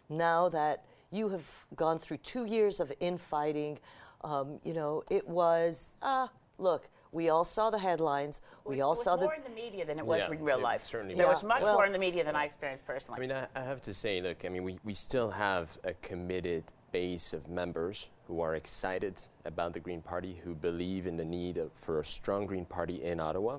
[0.08, 3.78] now that you have gone through two years of infighting?
[4.22, 8.40] Um, you know, it was, ah, look, we all saw the headlines.
[8.64, 9.26] We all saw the.
[9.26, 10.84] more in the media than it was yeah, in real life.
[10.84, 11.14] Certainly.
[11.14, 11.30] There yeah.
[11.30, 13.18] was much well, more in the media than I experienced personally.
[13.18, 15.94] I mean, I, I have to say, look, I mean, we, we still have a
[15.94, 21.24] committed base of members who are excited about the Green Party, who believe in the
[21.24, 23.58] need of, for a strong Green Party in Ottawa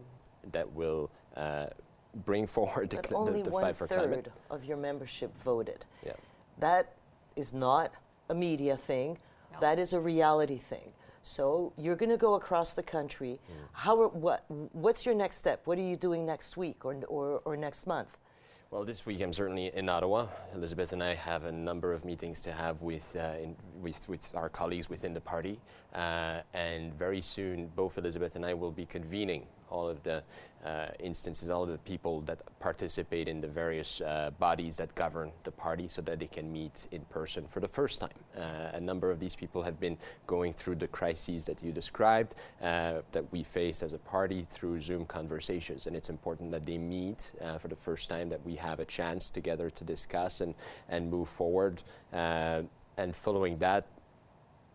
[0.51, 1.67] that will uh,
[2.13, 4.31] bring forward the, but only the, the one fight for third climate.
[4.49, 5.85] of your membership voted.
[6.05, 6.13] Yeah.
[6.59, 6.93] That
[7.35, 7.91] is not
[8.29, 9.17] a media thing.
[9.53, 9.59] No.
[9.59, 10.93] That is a reality thing.
[11.23, 13.39] So you're going to go across the country.
[13.49, 13.55] Mm.
[13.73, 14.01] How?
[14.01, 14.45] Are, what?
[14.47, 15.61] What's your next step?
[15.65, 18.17] What are you doing next week or or, or next month?
[18.71, 20.27] Well, this week I'm certainly in Ottawa.
[20.55, 24.31] Elizabeth and I have a number of meetings to have with, uh, in, with, with
[24.33, 25.59] our colleagues within the party.
[25.93, 30.23] Uh, and very soon, both Elizabeth and I will be convening all of the
[30.63, 35.31] uh, instances, all of the people that participate in the various uh, bodies that govern
[35.43, 38.09] the party so that they can meet in person for the first time.
[38.37, 42.35] Uh, a number of these people have been going through the crises that you described
[42.59, 45.87] that we face as a party through Zoom conversations.
[45.87, 49.31] And it's important that they meet for the first time, that we have a chance
[49.31, 50.53] together to discuss and,
[50.89, 51.81] and move forward.
[52.11, 53.87] And following that,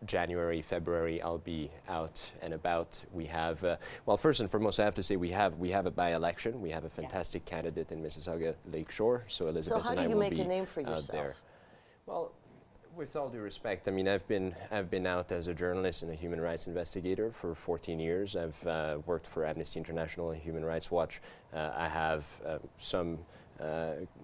[0.05, 3.03] January, February, I'll be out and about.
[3.11, 5.85] We have, uh, well, first and foremost, I have to say we have we have
[5.85, 6.61] a by-election.
[6.61, 7.55] We have a fantastic yeah.
[7.55, 9.23] candidate in Mississauga Lakeshore.
[9.27, 11.07] So Elizabeth so how and do I you will make be a name for yourself?
[11.11, 11.35] there.
[12.05, 12.31] Well,
[12.95, 16.11] with all due respect, I mean I've been I've been out as a journalist and
[16.11, 18.35] a human rights investigator for 14 years.
[18.35, 21.21] I've uh, worked for Amnesty International and Human Rights Watch.
[21.53, 23.19] Uh, I have uh, some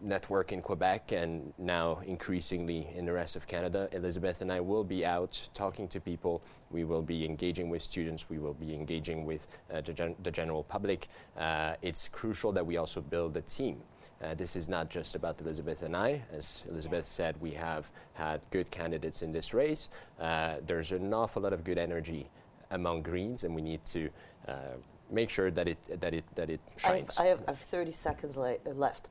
[0.01, 3.89] network in Quebec and now increasingly in the rest of Canada.
[3.91, 6.41] Elizabeth and I will be out talking to people.
[6.69, 8.29] We will be engaging with students.
[8.29, 11.07] We will be engaging with uh, the, gen- the, general public.
[11.37, 13.81] Uh, it's crucial that we also build a team.
[14.21, 16.21] Uh, this is not just about Elizabeth and I.
[16.31, 19.89] As Elizabeth said, we have had good candidates in this race.
[20.19, 22.29] Uh, there's an awful lot of good energy
[22.71, 24.09] among Greens, and we need to
[24.47, 24.77] uh,
[25.11, 27.19] make sure that it that it that it shines.
[27.19, 29.09] I have, I have 30 seconds le- left.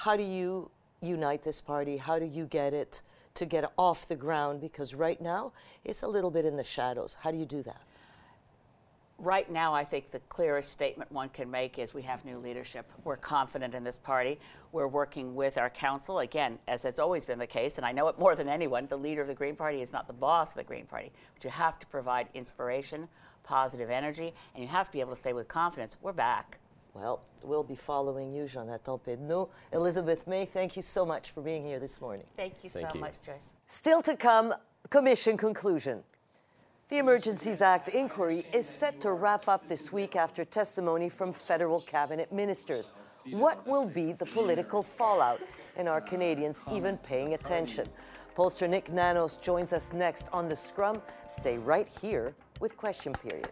[0.00, 1.96] How do you unite this party?
[1.96, 3.00] How do you get it
[3.32, 4.60] to get off the ground?
[4.60, 5.52] Because right now
[5.86, 7.16] it's a little bit in the shadows.
[7.22, 7.80] How do you do that?
[9.16, 12.92] Right now, I think the clearest statement one can make is we have new leadership.
[13.04, 14.38] We're confident in this party.
[14.70, 18.08] We're working with our council, again, as has always been the case, and I know
[18.08, 18.86] it more than anyone.
[18.88, 21.42] The leader of the Green Party is not the boss of the Green Party, but
[21.42, 23.08] you have to provide inspiration,
[23.44, 26.58] positive energy, and you have to be able to say with confidence, we're back.
[26.98, 29.50] Well, we'll be following you, Jonathan Pedneault.
[29.72, 32.24] Elizabeth May, thank you so much for being here this morning.
[32.36, 33.00] Thank you thank so you.
[33.00, 33.50] much, Joyce.
[33.66, 34.54] Still to come,
[34.88, 36.02] Commission conclusion.
[36.88, 41.82] The Emergencies Act inquiry is set to wrap up this week after testimony from federal
[41.82, 42.92] cabinet ministers.
[43.30, 45.40] What will be the political fallout?
[45.76, 47.88] And are Canadians even paying attention?
[48.34, 51.02] Pollster Nick Nanos joins us next on The Scrum.
[51.26, 53.48] Stay right here with Question Period.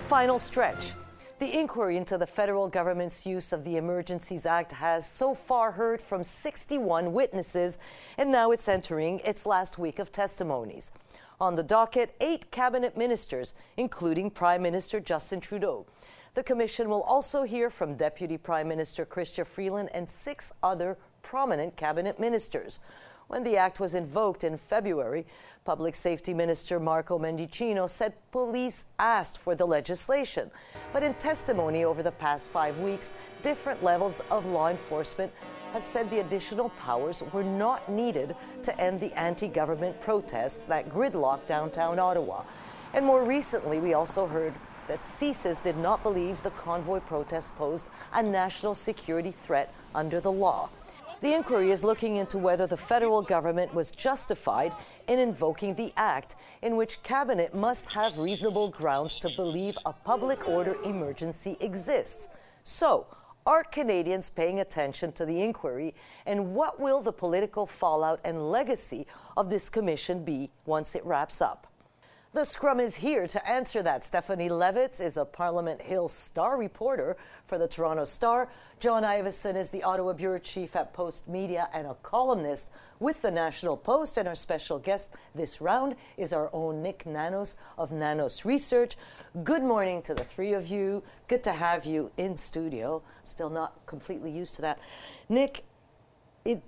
[0.00, 0.94] The final stretch.
[1.40, 6.00] The inquiry into the federal government's use of the Emergencies Act has so far heard
[6.00, 7.76] from 61 witnesses,
[8.16, 10.90] and now it's entering its last week of testimonies.
[11.38, 15.84] On the docket, eight cabinet ministers, including Prime Minister Justin Trudeau.
[16.32, 21.76] The commission will also hear from Deputy Prime Minister Chrystia Freeland and six other prominent
[21.76, 22.80] cabinet ministers.
[23.30, 25.24] When the act was invoked in February,
[25.64, 30.50] Public Safety Minister Marco Mendicino said police asked for the legislation.
[30.92, 33.12] But in testimony over the past five weeks,
[33.42, 35.30] different levels of law enforcement
[35.72, 40.88] have said the additional powers were not needed to end the anti government protests that
[40.88, 42.42] gridlocked downtown Ottawa.
[42.94, 44.54] And more recently, we also heard
[44.88, 50.32] that CSIS did not believe the convoy protest posed a national security threat under the
[50.32, 50.68] law.
[51.20, 54.74] The inquiry is looking into whether the federal government was justified
[55.06, 60.48] in invoking the act, in which cabinet must have reasonable grounds to believe a public
[60.48, 62.30] order emergency exists.
[62.64, 63.06] So,
[63.44, 69.06] are Canadians paying attention to the inquiry, and what will the political fallout and legacy
[69.36, 71.69] of this commission be once it wraps up?
[72.32, 74.04] The Scrum is here to answer that.
[74.04, 78.48] Stephanie Levitz is a Parliament Hill Star reporter for the Toronto Star.
[78.78, 83.76] John Ivison is the Ottawa Bureau Chief at Postmedia and a columnist with the National
[83.76, 84.16] Post.
[84.16, 88.94] And our special guest this round is our own Nick Nanos of Nanos Research.
[89.42, 91.02] Good morning to the three of you.
[91.26, 93.02] Good to have you in studio.
[93.24, 94.78] Still not completely used to that.
[95.28, 95.64] Nick,
[96.44, 96.62] it,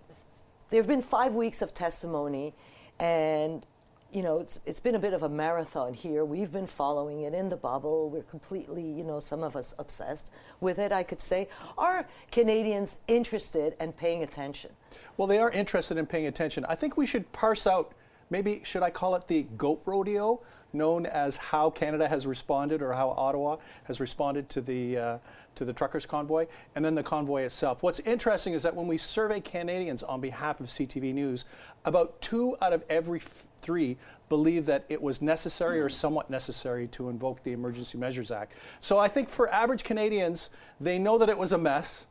[0.70, 2.53] there have been five weeks of testimony,
[2.98, 3.64] and
[4.12, 6.25] you know, it's it's been a bit of a marathon here.
[6.25, 8.11] We've been following it in the bubble.
[8.11, 10.92] We're completely, you know, some of us obsessed with it.
[10.92, 11.48] I could say,
[11.79, 14.72] are Canadians interested and paying attention?
[15.16, 16.66] Well, they are interested in paying attention.
[16.68, 17.94] I think we should parse out.
[18.29, 20.40] Maybe should I call it the goat rodeo,
[20.72, 25.18] known as how Canada has responded or how Ottawa has responded to the uh,
[25.55, 27.83] to the truckers convoy, and then the convoy itself.
[27.83, 31.45] What's interesting is that when we survey Canadians on behalf of CTV News,
[31.85, 33.97] about two out of every three
[34.29, 38.55] believe that it was necessary or somewhat necessary to invoke the Emergency Measures Act.
[38.81, 42.07] So I think for average Canadians, they know that it was a mess,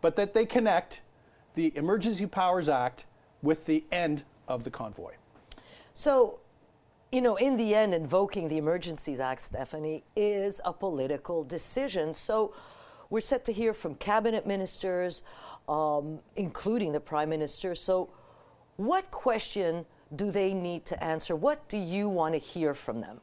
[0.00, 1.00] but that they connect
[1.54, 3.06] the Emergency Powers Act
[3.42, 5.12] with the end of the convoy.
[5.94, 6.40] So,
[7.10, 12.14] you know, in the end, invoking the Emergencies Act, Stephanie, is a political decision.
[12.14, 12.54] So,
[13.12, 15.22] we're set to hear from cabinet ministers,
[15.68, 17.74] um, including the prime minister.
[17.74, 18.08] So,
[18.76, 19.84] what question
[20.16, 21.36] do they need to answer?
[21.36, 23.20] What do you want to hear from them?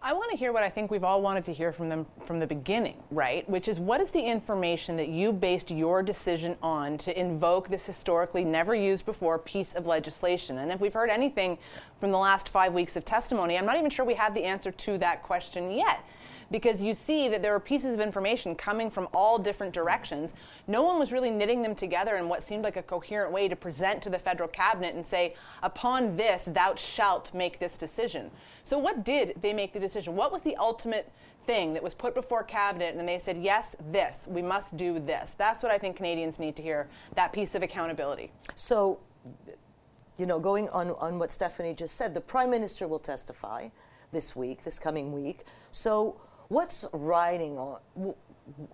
[0.00, 2.40] I want to hear what I think we've all wanted to hear from them from
[2.40, 3.46] the beginning, right?
[3.50, 7.84] Which is what is the information that you based your decision on to invoke this
[7.84, 10.56] historically never used before piece of legislation?
[10.56, 11.58] And if we've heard anything
[12.00, 14.70] from the last five weeks of testimony, I'm not even sure we have the answer
[14.70, 16.00] to that question yet
[16.50, 20.34] because you see that there are pieces of information coming from all different directions.
[20.66, 23.56] No one was really knitting them together in what seemed like a coherent way to
[23.56, 28.30] present to the federal cabinet and say, upon this, thou shalt make this decision.
[28.64, 30.16] So, what did they make the decision?
[30.16, 31.10] What was the ultimate
[31.46, 35.34] thing that was put before cabinet and they said, yes, this, we must do this?
[35.38, 38.30] That's what I think Canadians need to hear that piece of accountability.
[38.54, 39.00] So,
[40.16, 43.68] you know, going on, on what Stephanie just said, the Prime Minister will testify
[44.10, 45.44] this week, this coming week.
[45.70, 48.14] So, What's riding on?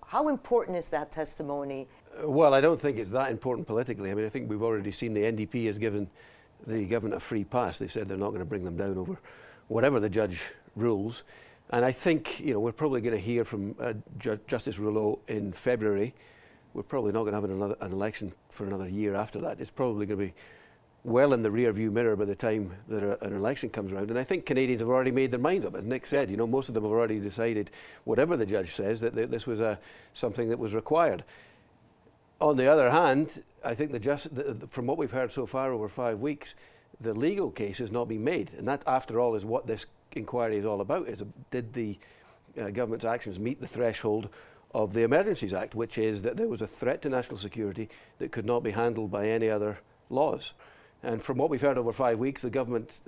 [0.07, 1.89] How important is that testimony?
[2.23, 4.13] Well, I don't think it's that important politically.
[4.13, 6.09] I mean, I think we've already seen the NDP has given
[6.67, 7.79] the government a free pass.
[7.79, 9.19] They've said they're not going to bring them down over
[9.67, 11.25] whatever the judge rules.
[11.71, 15.19] And I think, you know, we're probably going to hear from uh, Ju- Justice Rouleau
[15.27, 16.15] in February.
[16.75, 19.61] We're probably not going to have another, an election for another year after that.
[19.61, 20.35] It's probably going to be
[21.05, 24.09] well in the rear view mirror by the time that a, an election comes around.
[24.11, 25.77] And I think Canadians have already made their mind up.
[25.77, 27.71] As Nick said, you know, most of them have already decided,
[28.05, 29.79] whatever the judge says, that, this was a,
[30.15, 31.23] something that was required.
[32.41, 35.47] On the other hand, I think the just, the, the, from what we've heard so
[35.47, 36.55] far over five weeks,
[37.01, 38.53] the legal case has not been made.
[38.55, 41.07] And that, after all, is what this inquiry is all about.
[41.07, 41.99] Is a, did the
[42.59, 44.31] uh, government's actions meet the threshold
[44.73, 47.89] of the Emergencies Act, which is that there was a threat to national security
[48.19, 50.55] that could not be handled by any other laws.
[51.05, 53.01] And from what we've heard over five weeks, the government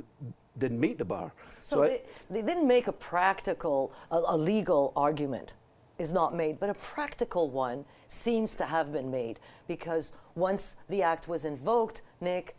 [0.58, 1.32] didn't meet the bar.
[1.60, 5.54] So, so they, they, didn't make a practical, a, a legal argument
[5.98, 11.02] is not made, but a practical one seems to have been made because once the
[11.02, 12.54] act was invoked, Nick,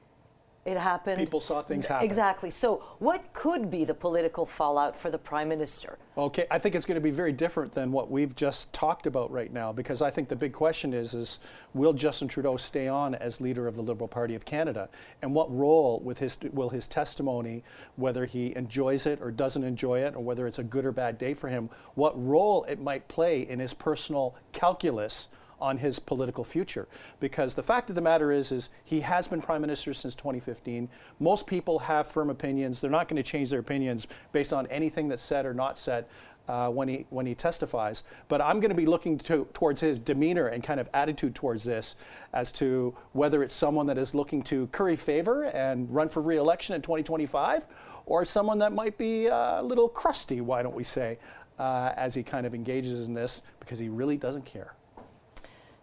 [0.68, 1.18] it happened.
[1.18, 2.06] People saw things happen.
[2.06, 2.50] Exactly.
[2.50, 5.98] So, what could be the political fallout for the prime minister?
[6.18, 9.32] Okay, I think it's going to be very different than what we've just talked about
[9.32, 11.40] right now because I think the big question is is
[11.74, 14.90] will Justin Trudeau stay on as leader of the Liberal Party of Canada
[15.22, 17.64] and what role with his will his testimony
[17.96, 21.18] whether he enjoys it or doesn't enjoy it or whether it's a good or bad
[21.18, 25.30] day for him what role it might play in his personal calculus
[25.60, 26.88] on his political future.
[27.20, 30.90] Because the fact of the matter is, is he has been prime minister since 2015.
[31.20, 32.82] Most people have firm opinions.
[32.82, 36.06] They're not going to change their opinions based on anything that's said or not said.
[36.48, 40.00] Uh, when he when he testifies, but I'm going to be looking to, towards his
[40.00, 41.98] demeanor and kind of attitude towards this,
[42.32, 46.74] as to whether it's someone that is looking to curry favor and run for re-election
[46.74, 47.68] in 2025,
[48.06, 50.40] or someone that might be uh, a little crusty.
[50.40, 51.20] Why don't we say,
[51.60, 54.77] uh, as he kind of engages in this, because he really doesn't care.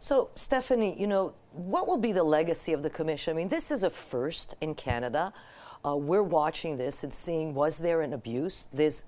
[0.05, 3.33] So, Stephanie, you know, what will be the legacy of the commission?
[3.33, 5.33] I mean, this is a first in Canada.
[5.83, 8.67] Uh, we're watching this and seeing was there an abuse?
[8.71, 9.05] This,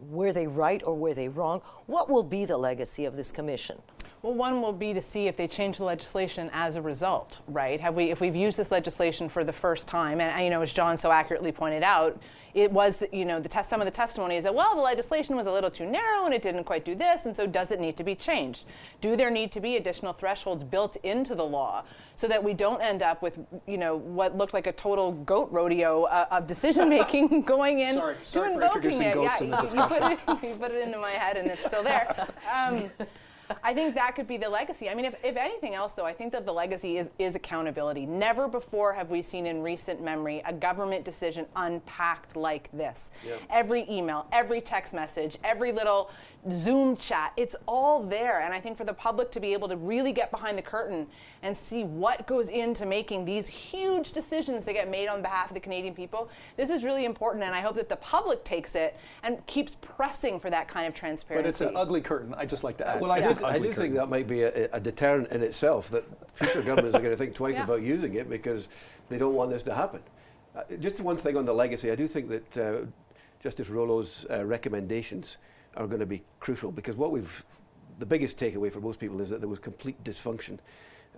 [0.00, 1.62] were they right or were they wrong?
[1.86, 3.80] What will be the legacy of this commission?
[4.22, 7.80] Well, one will be to see if they change the legislation as a result, right?
[7.80, 10.72] Have we, if we've used this legislation for the first time, and you know, as
[10.72, 12.20] John so accurately pointed out,
[12.54, 15.36] it was, you know, the test, some of the testimony is that, well, the legislation
[15.36, 17.80] was a little too narrow and it didn't quite do this, and so does it
[17.80, 18.64] need to be changed?
[19.00, 21.84] Do there need to be additional thresholds built into the law
[22.14, 25.48] so that we don't end up with, you know, what looked like a total goat
[25.52, 29.14] rodeo uh, of decision making going in sorry, to sorry invoking it?
[29.14, 32.26] yeah, you, you, put it, you put it into my head and it's still there.
[32.48, 32.90] Um,
[33.62, 34.88] I think that could be the legacy.
[34.88, 38.06] I mean, if, if anything else, though, I think that the legacy is, is accountability.
[38.06, 43.10] Never before have we seen in recent memory a government decision unpacked like this.
[43.26, 43.36] Yeah.
[43.50, 46.10] Every email, every text message, every little
[46.52, 48.40] Zoom chat, it's all there.
[48.40, 51.06] And I think for the public to be able to really get behind the curtain
[51.42, 55.54] and see what goes into making these huge decisions that get made on behalf of
[55.54, 57.44] the Canadian people, this is really important.
[57.44, 60.94] And I hope that the public takes it and keeps pressing for that kind of
[60.94, 61.42] transparency.
[61.42, 63.00] But it's an ugly curtain, I just like to add.
[63.00, 66.04] Well, I, do, I do think that might be a, a, deterrent in itself that
[66.34, 67.64] future governments are going to think twice yeah.
[67.64, 68.68] about using it because
[69.08, 70.00] they don't want this to happen.
[70.56, 72.86] Uh, just one thing on the legacy, I do think that uh,
[73.40, 75.36] Justice Rouleau's uh, recommendations
[75.76, 77.44] are going to be crucial because what we've
[77.98, 80.58] the biggest takeaway for most people is that there was complete dysfunction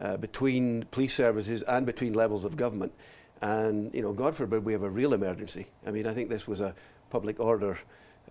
[0.01, 2.93] uh, between police services and between levels of government.
[3.43, 5.67] And, you know, God forbid we have a real emergency.
[5.87, 6.75] I mean, I think this was a
[7.11, 7.79] public order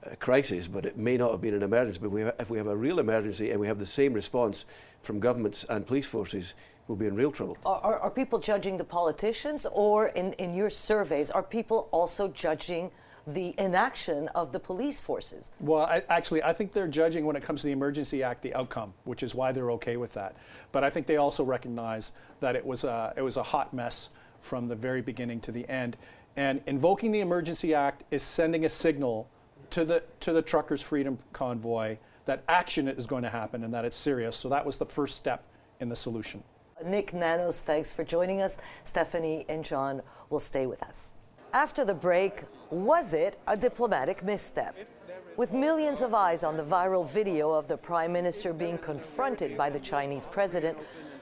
[0.06, 2.00] uh, crisis, but it may not have been an emergency.
[2.02, 4.66] But we if we have a real emergency and we have the same response
[5.02, 6.56] from governments and police forces,
[6.88, 7.58] we'll be in real trouble.
[7.66, 12.28] Are, are, are people judging the politicians, or in, in your surveys, are people also
[12.30, 12.92] judging
[13.28, 15.52] the inaction of the police forces.
[15.60, 18.54] Well, I, actually, I think they're judging when it comes to the Emergency Act the
[18.56, 20.36] outcome, which is why they're okay with that.
[20.72, 24.10] But I think they also recognize that it was a, it was a hot mess
[24.42, 25.98] from the very beginning to the end.
[26.36, 29.30] And invoking the Emergency Act is sending a signal
[29.72, 33.86] to the to the truckers' freedom convoy that action is going to happen and that
[33.86, 34.36] it's serious.
[34.36, 35.44] So that was the first step
[35.80, 36.44] in the solution.
[36.86, 38.58] Nick Nanos, thanks for joining us.
[38.84, 41.12] Stephanie and John will stay with us.
[41.54, 44.76] After the break, was it a diplomatic misstep?
[45.36, 49.72] With millions of eyes on the viral video of the Prime Minister being confronted by
[49.72, 50.78] the Chinese president,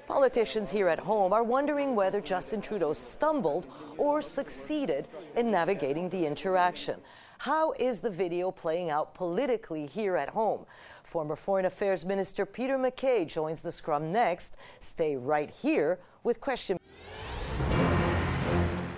[0.06, 3.68] politicians here at home are wondering whether Justin Trudeau stumbled
[3.98, 5.08] or succeeded
[5.38, 7.00] in navigating the interaction.
[7.38, 10.66] How is the video playing out politically here at home?
[11.04, 14.58] Former Foreign Affairs Minister Peter MacKay joins the scrum next.
[14.80, 16.78] Stay right here with question.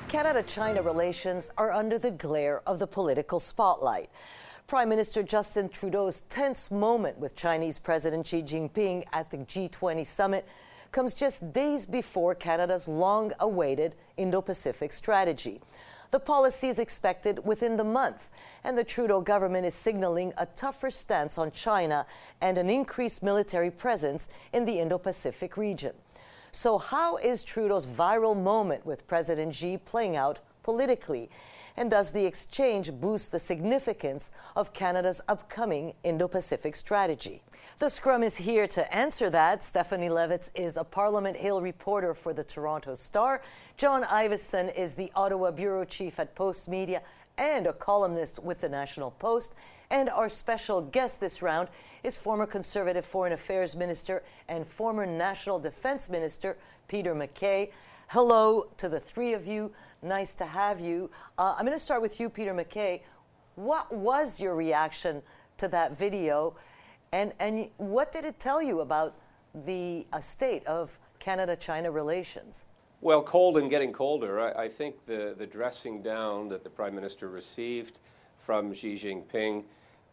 [0.10, 4.10] Canada China relations are under the glare of the political spotlight.
[4.66, 10.48] Prime Minister Justin Trudeau's tense moment with Chinese President Xi Jinping at the G20 summit
[10.92, 15.62] comes just days before Canada's long awaited Indo Pacific strategy.
[16.10, 18.32] The policy is expected within the month,
[18.64, 22.08] and the Trudeau government is signaling a tougher stance on China
[22.42, 25.94] and an increased military presence in the Indo Pacific region.
[26.52, 31.30] So, how is Trudeau's viral moment with President Xi playing out politically?
[31.78, 37.42] And does the exchange boost the significance of Canada's upcoming Indo Pacific strategy?
[37.78, 39.64] The Scrum is here to answer that.
[39.64, 43.42] Stephanie Levitz is a Parliament Hill reporter for the Toronto Star.
[43.78, 47.00] John Ivison is the Ottawa bureau chief at Postmedia
[47.38, 49.54] and a columnist with the National Post.
[49.90, 51.70] And our special guest this round
[52.04, 57.72] is former Conservative Foreign Affairs Minister and former National Defense Minister Peter MacKay.
[58.10, 59.72] Hello to the three of you.
[60.02, 61.12] Nice to have you.
[61.38, 63.04] Uh, I'm going to start with you, Peter MacKay.
[63.56, 65.22] What was your reaction
[65.58, 66.56] to that video,
[67.12, 69.16] and, and what did it tell you about
[69.54, 72.66] the uh, state of Canada China relations?
[73.02, 74.40] Well, cold and getting colder.
[74.40, 78.00] I, I, think the, the dressing down that the Prime Minister received
[78.38, 79.64] from Xi Jinping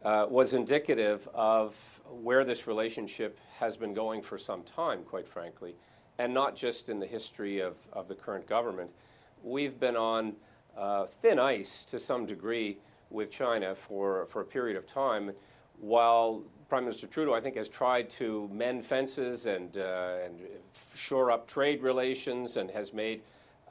[0.06, 5.74] uh, was indicative of where this relationship has been going for some time, quite frankly,
[6.18, 8.92] and not just in the history of, of the current government.
[9.42, 10.36] We've been on
[10.76, 12.78] uh, thin ice to some degree
[13.10, 15.32] with China for, for a period of time,
[15.80, 20.38] while Prime Minister Trudeau, I think, has tried to mend fences and, uh, and
[20.94, 23.22] shore up trade relations and has made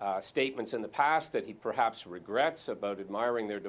[0.02, 3.62] uh, statements in the past that he perhaps regrets about admiring their,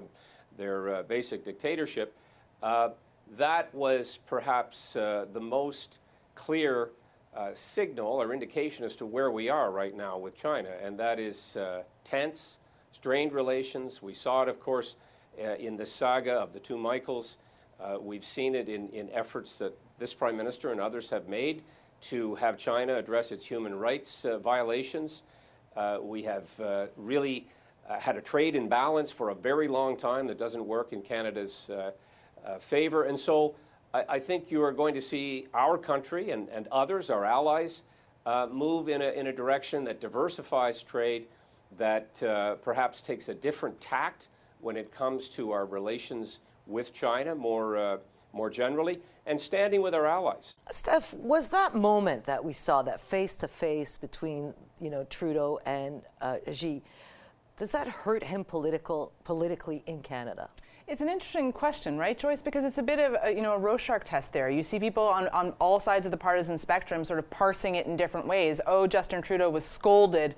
[0.56, 2.16] their uh, basic dictatorship.
[2.62, 2.90] Uh,
[3.36, 6.00] that was perhaps uh, the most
[6.34, 6.90] clear
[7.36, 11.18] uh, signal or indication as to where we are right now with China, and that
[11.18, 11.56] is
[12.04, 12.58] tense,
[12.92, 14.00] strained relations.
[14.00, 14.96] We saw it, of course,
[15.36, 17.36] in the saga of the two Michaels.
[17.78, 21.62] Uh, we've seen it in, in efforts that this Prime Minister and others have made
[22.00, 25.24] to have China address its human rights uh, violations.
[25.76, 27.46] Uh, we have uh, really
[27.88, 31.68] uh, had a trade imbalance for a very long time that doesn't work in Canada's
[31.70, 31.90] uh,
[32.58, 33.04] favor.
[33.04, 33.54] And so
[33.92, 37.82] I, I, think you are going to see our country and, and others, our allies,
[38.50, 41.26] move in a, in a direction that diversifies trade,
[41.78, 42.20] that
[42.62, 44.28] perhaps takes a different tact
[44.60, 47.98] when it comes to our relations with China more, uh,
[48.32, 50.56] more generally and standing with our allies.
[50.70, 55.60] Steph, was that moment that we saw, that face to face between you know, Trudeau
[55.66, 56.82] and uh, Xi,
[57.56, 60.50] does that hurt him political, politically in Canada?
[60.88, 62.40] It's an interesting question, right, Joyce?
[62.40, 64.48] Because it's a bit of a, you know a Rorschach test there.
[64.48, 67.86] You see people on, on all sides of the partisan spectrum sort of parsing it
[67.86, 68.60] in different ways.
[68.68, 70.36] Oh, Justin Trudeau was scolded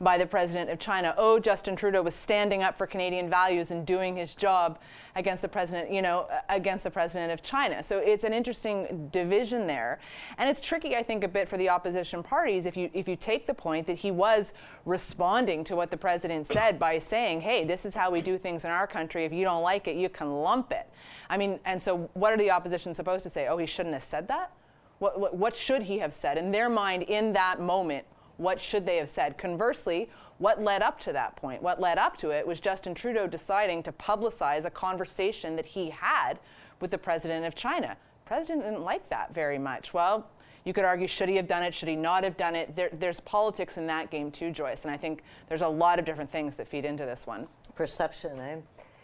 [0.00, 1.14] by the president of China.
[1.18, 4.78] Oh, Justin Trudeau was standing up for Canadian values and doing his job
[5.14, 7.82] against the president, you know, against the president of China.
[7.82, 10.00] So it's an interesting division there.
[10.38, 13.16] And it's tricky, I think, a bit for the opposition parties if you if you
[13.16, 14.54] take the point that he was
[14.86, 18.64] responding to what the president said by saying, "Hey, this is how we do things
[18.64, 19.24] in our country.
[19.26, 20.88] If you don't like it, you can lump it."
[21.28, 23.48] I mean, and so what are the opposition supposed to say?
[23.48, 24.52] Oh, he shouldn't have said that?
[24.98, 26.38] What, what, what should he have said?
[26.38, 28.06] In their mind, in that moment,
[28.40, 29.36] what should they have said?
[29.36, 31.62] Conversely, what led up to that point?
[31.62, 35.90] What led up to it was Justin Trudeau deciding to publicize a conversation that he
[35.90, 36.38] had
[36.80, 37.96] with the president of China.
[38.24, 39.92] The president didn't like that very much.
[39.92, 40.26] Well,
[40.64, 41.74] you could argue, should he have done it?
[41.74, 42.74] Should he not have done it?
[42.74, 44.82] There, there's politics in that game too, Joyce.
[44.82, 47.46] And I think there's a lot of different things that feed into this one.
[47.74, 48.56] Perception eh,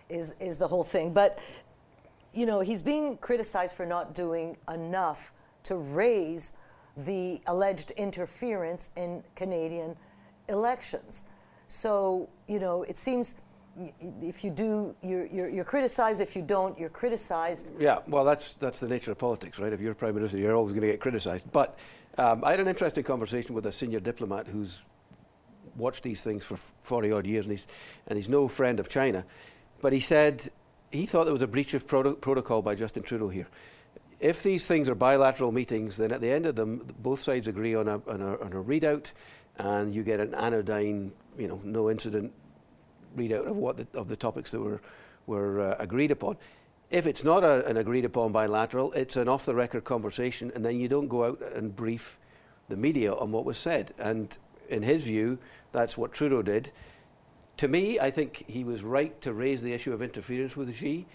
[0.09, 1.12] is, is the whole thing.
[1.12, 1.39] But,
[2.32, 5.34] you know, he's being criticized for not doing enough
[5.64, 6.55] to raise
[6.97, 9.97] the alleged interference in Canadian
[10.49, 11.24] elections.
[11.68, 13.36] So, you know, it seems
[14.22, 16.22] if you do, you're, you're, you're, criticized.
[16.22, 17.72] If you don't, you're criticized.
[17.78, 19.70] Yeah, well, that's, that's the nature of politics, right?
[19.70, 21.53] If you're Prime Minister, you're always going to get criticized.
[21.53, 21.78] But
[22.16, 24.80] um, I had an interesting conversation with a senior diplomat who's
[25.76, 27.66] watched these things for 40 odd years and he's,
[28.07, 29.26] and he's no friend of China.
[29.82, 30.49] But he said
[30.90, 33.49] he thought there was a breach of proto- protocol by Justin Trudeau here
[34.20, 37.74] if these things are bilateral meetings, then at the end of them, both sides agree
[37.74, 39.12] on a, on a, on a readout,
[39.56, 42.32] and you get an anodyne, you know, no incident
[43.16, 44.80] readout of what the, of the topics that were
[45.26, 46.36] were uh, agreed upon.
[46.90, 50.64] If it's not a, an agreed upon bilateral, it's an off the record conversation, and
[50.64, 52.18] then you don't go out and brief
[52.68, 53.92] the media on what was said.
[53.98, 54.36] And
[54.68, 55.38] in his view,
[55.72, 56.70] that's what Trudeau did.
[57.58, 61.06] To me, I think he was right to raise the issue of interference with Xi.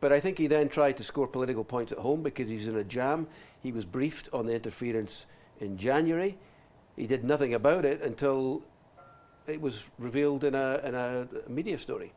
[0.00, 2.76] But I think he then tried to score political points at home because he's in
[2.76, 3.26] a jam.
[3.60, 5.26] He was briefed on the interference
[5.60, 6.38] in January.
[6.96, 8.62] He did nothing about it until
[9.46, 12.12] it was revealed in a, in a media story.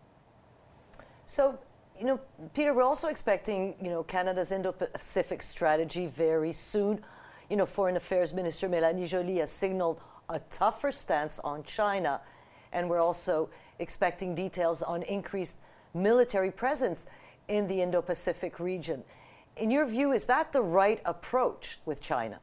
[1.26, 1.58] So,
[1.98, 2.20] you know,
[2.54, 7.04] Peter, we're also expecting, you know, Canada's Indo-Pacific strategy very soon.
[7.50, 12.22] You know, Foreign Affairs Minister Mélanie Joly has signaled a tougher stance on China,
[12.72, 15.58] and we're also expecting details on increased
[15.94, 17.08] military presence
[17.52, 19.04] in the Indo Pacific region.
[19.58, 22.40] In your view, is that the right approach with China?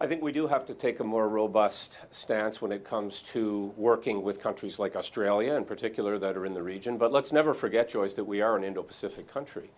[0.00, 3.74] I think we do have to take a more robust stance when it comes to
[3.76, 6.96] working with countries like Australia, in particular, that are in the region.
[6.96, 9.70] But let's never forget, Joyce, that we are an Indo Pacific country.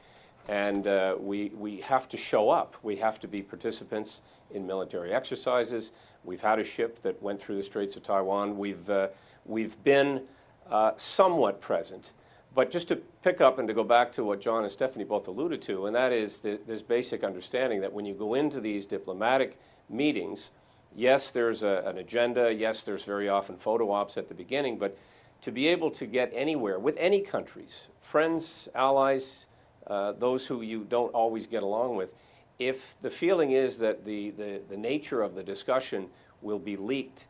[0.48, 2.76] And uh, we, we have to show up.
[2.82, 4.20] We have to be participants
[4.50, 5.92] in military exercises.
[6.24, 8.58] We've had a ship that went through the Straits of Taiwan.
[8.58, 9.08] We've, uh,
[9.46, 10.24] we've been
[10.68, 12.12] uh, somewhat present
[12.54, 15.26] but just to pick up and to go back to what John and Stephanie both
[15.26, 18.86] alluded to, and that is the, this basic understanding that when you go into these
[18.86, 20.52] diplomatic meetings,
[20.94, 24.96] yes, there's a, an agenda, yes, there's very often photo ops at the beginning, but
[25.40, 29.48] to be able to get anywhere with any countries, friends, allies,
[29.86, 32.14] uh, those who you don't always get along with,
[32.58, 36.08] if the feeling is that the, the, the nature of the discussion
[36.40, 37.26] will be leaked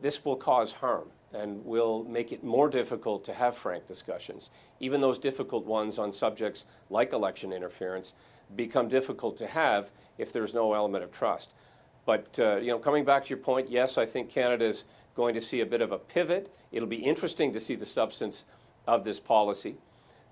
[0.00, 4.50] this will cause harm and will make it more difficult to have frank discussions.
[4.80, 8.14] Even those difficult ones on subjects like election interference
[8.54, 11.54] become difficult to have if there's no element of trust.
[12.06, 15.34] But uh, you know, coming back to your point, yes, I think Canada is going
[15.34, 16.54] to see a bit of a pivot.
[16.70, 18.44] It'll be interesting to see the substance
[18.86, 19.76] of this policy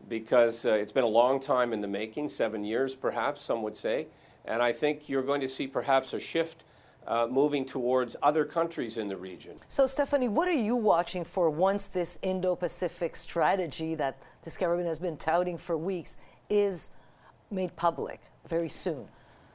[0.08, 3.76] because uh, it's been a long time in the making, seven years perhaps, some would
[3.76, 4.06] say.
[4.44, 6.64] And I think you're going to see perhaps a shift
[7.06, 9.56] uh, moving towards other countries in the region.
[9.68, 14.88] So, Stephanie, what are you watching for once this Indo Pacific strategy that this government
[14.88, 16.16] has been touting for weeks
[16.48, 16.90] is
[17.50, 19.08] made public very soon?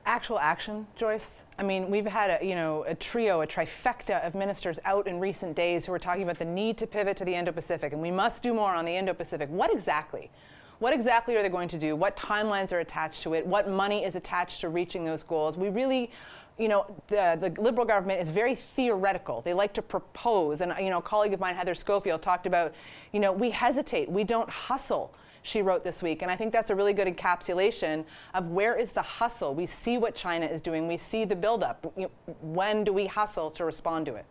[0.08, 1.43] actual action, Joyce.
[1.60, 5.20] I mean, we've had a, you know a trio, a trifecta of ministers out in
[5.20, 8.10] recent days who are talking about the need to pivot to the Indo-Pacific, and we
[8.10, 9.50] must do more on the Indo-Pacific.
[9.50, 10.32] What exactly?
[10.80, 11.95] What exactly are they going to do?
[11.95, 13.45] What timelines are attached to it?
[13.45, 15.58] What money is attached to reaching those goals?
[15.58, 16.12] We really
[16.58, 19.41] you know, the, the liberal government is very theoretical.
[19.41, 20.62] They like to propose.
[20.62, 22.74] And, you know, a colleague of mine, Heather Schofield, talked about,
[23.12, 26.22] you know, we hesitate, we don't hustle she wrote this week.
[26.22, 28.03] And I think that's a really good encapsulation
[28.34, 29.55] of where is the hustle.
[29.55, 31.93] We see what China is doing, we see the buildup.
[32.41, 34.26] When do we hustle to respond to it?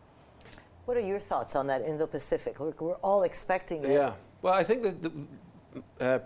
[0.85, 2.61] What are your thoughts on that Indo Pacific?
[2.61, 3.91] We're all expecting it.
[3.91, 4.13] Yeah.
[4.43, 5.13] Well, I think that the,
[6.01, 6.19] uh,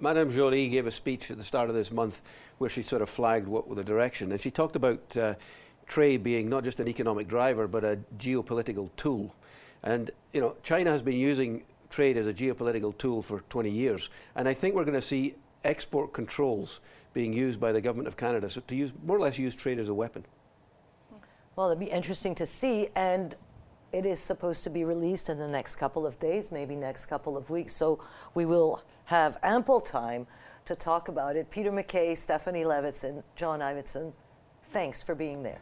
[0.00, 2.22] Madame Joly gave a speech at the start of this month
[2.58, 4.30] where she sort of flagged what were the direction.
[4.30, 5.34] And she talked about uh,
[5.86, 9.34] trade being not just an economic driver, but a geopolitical tool.
[9.82, 14.10] And, you know, China has been using trade as a geopolitical tool for 20 years.
[14.36, 15.34] And I think we're going to see
[15.64, 16.80] export controls
[17.12, 19.78] being used by the government of Canada so to use more or less use trade
[19.78, 20.24] as a weapon.
[21.56, 23.34] Well, it'd be interesting to see, and
[23.90, 27.36] it is supposed to be released in the next couple of days, maybe next couple
[27.36, 27.72] of weeks.
[27.74, 27.98] So
[28.34, 30.26] we will have ample time
[30.66, 31.50] to talk about it.
[31.50, 34.12] Peter MacKay, Stephanie Levitson, John Ivison,
[34.64, 35.60] thanks for being there.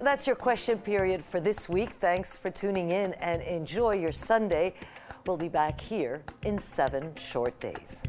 [0.00, 1.90] That's your question period for this week.
[1.90, 4.72] Thanks for tuning in and enjoy your Sunday.
[5.26, 8.02] We'll be back here in seven short days.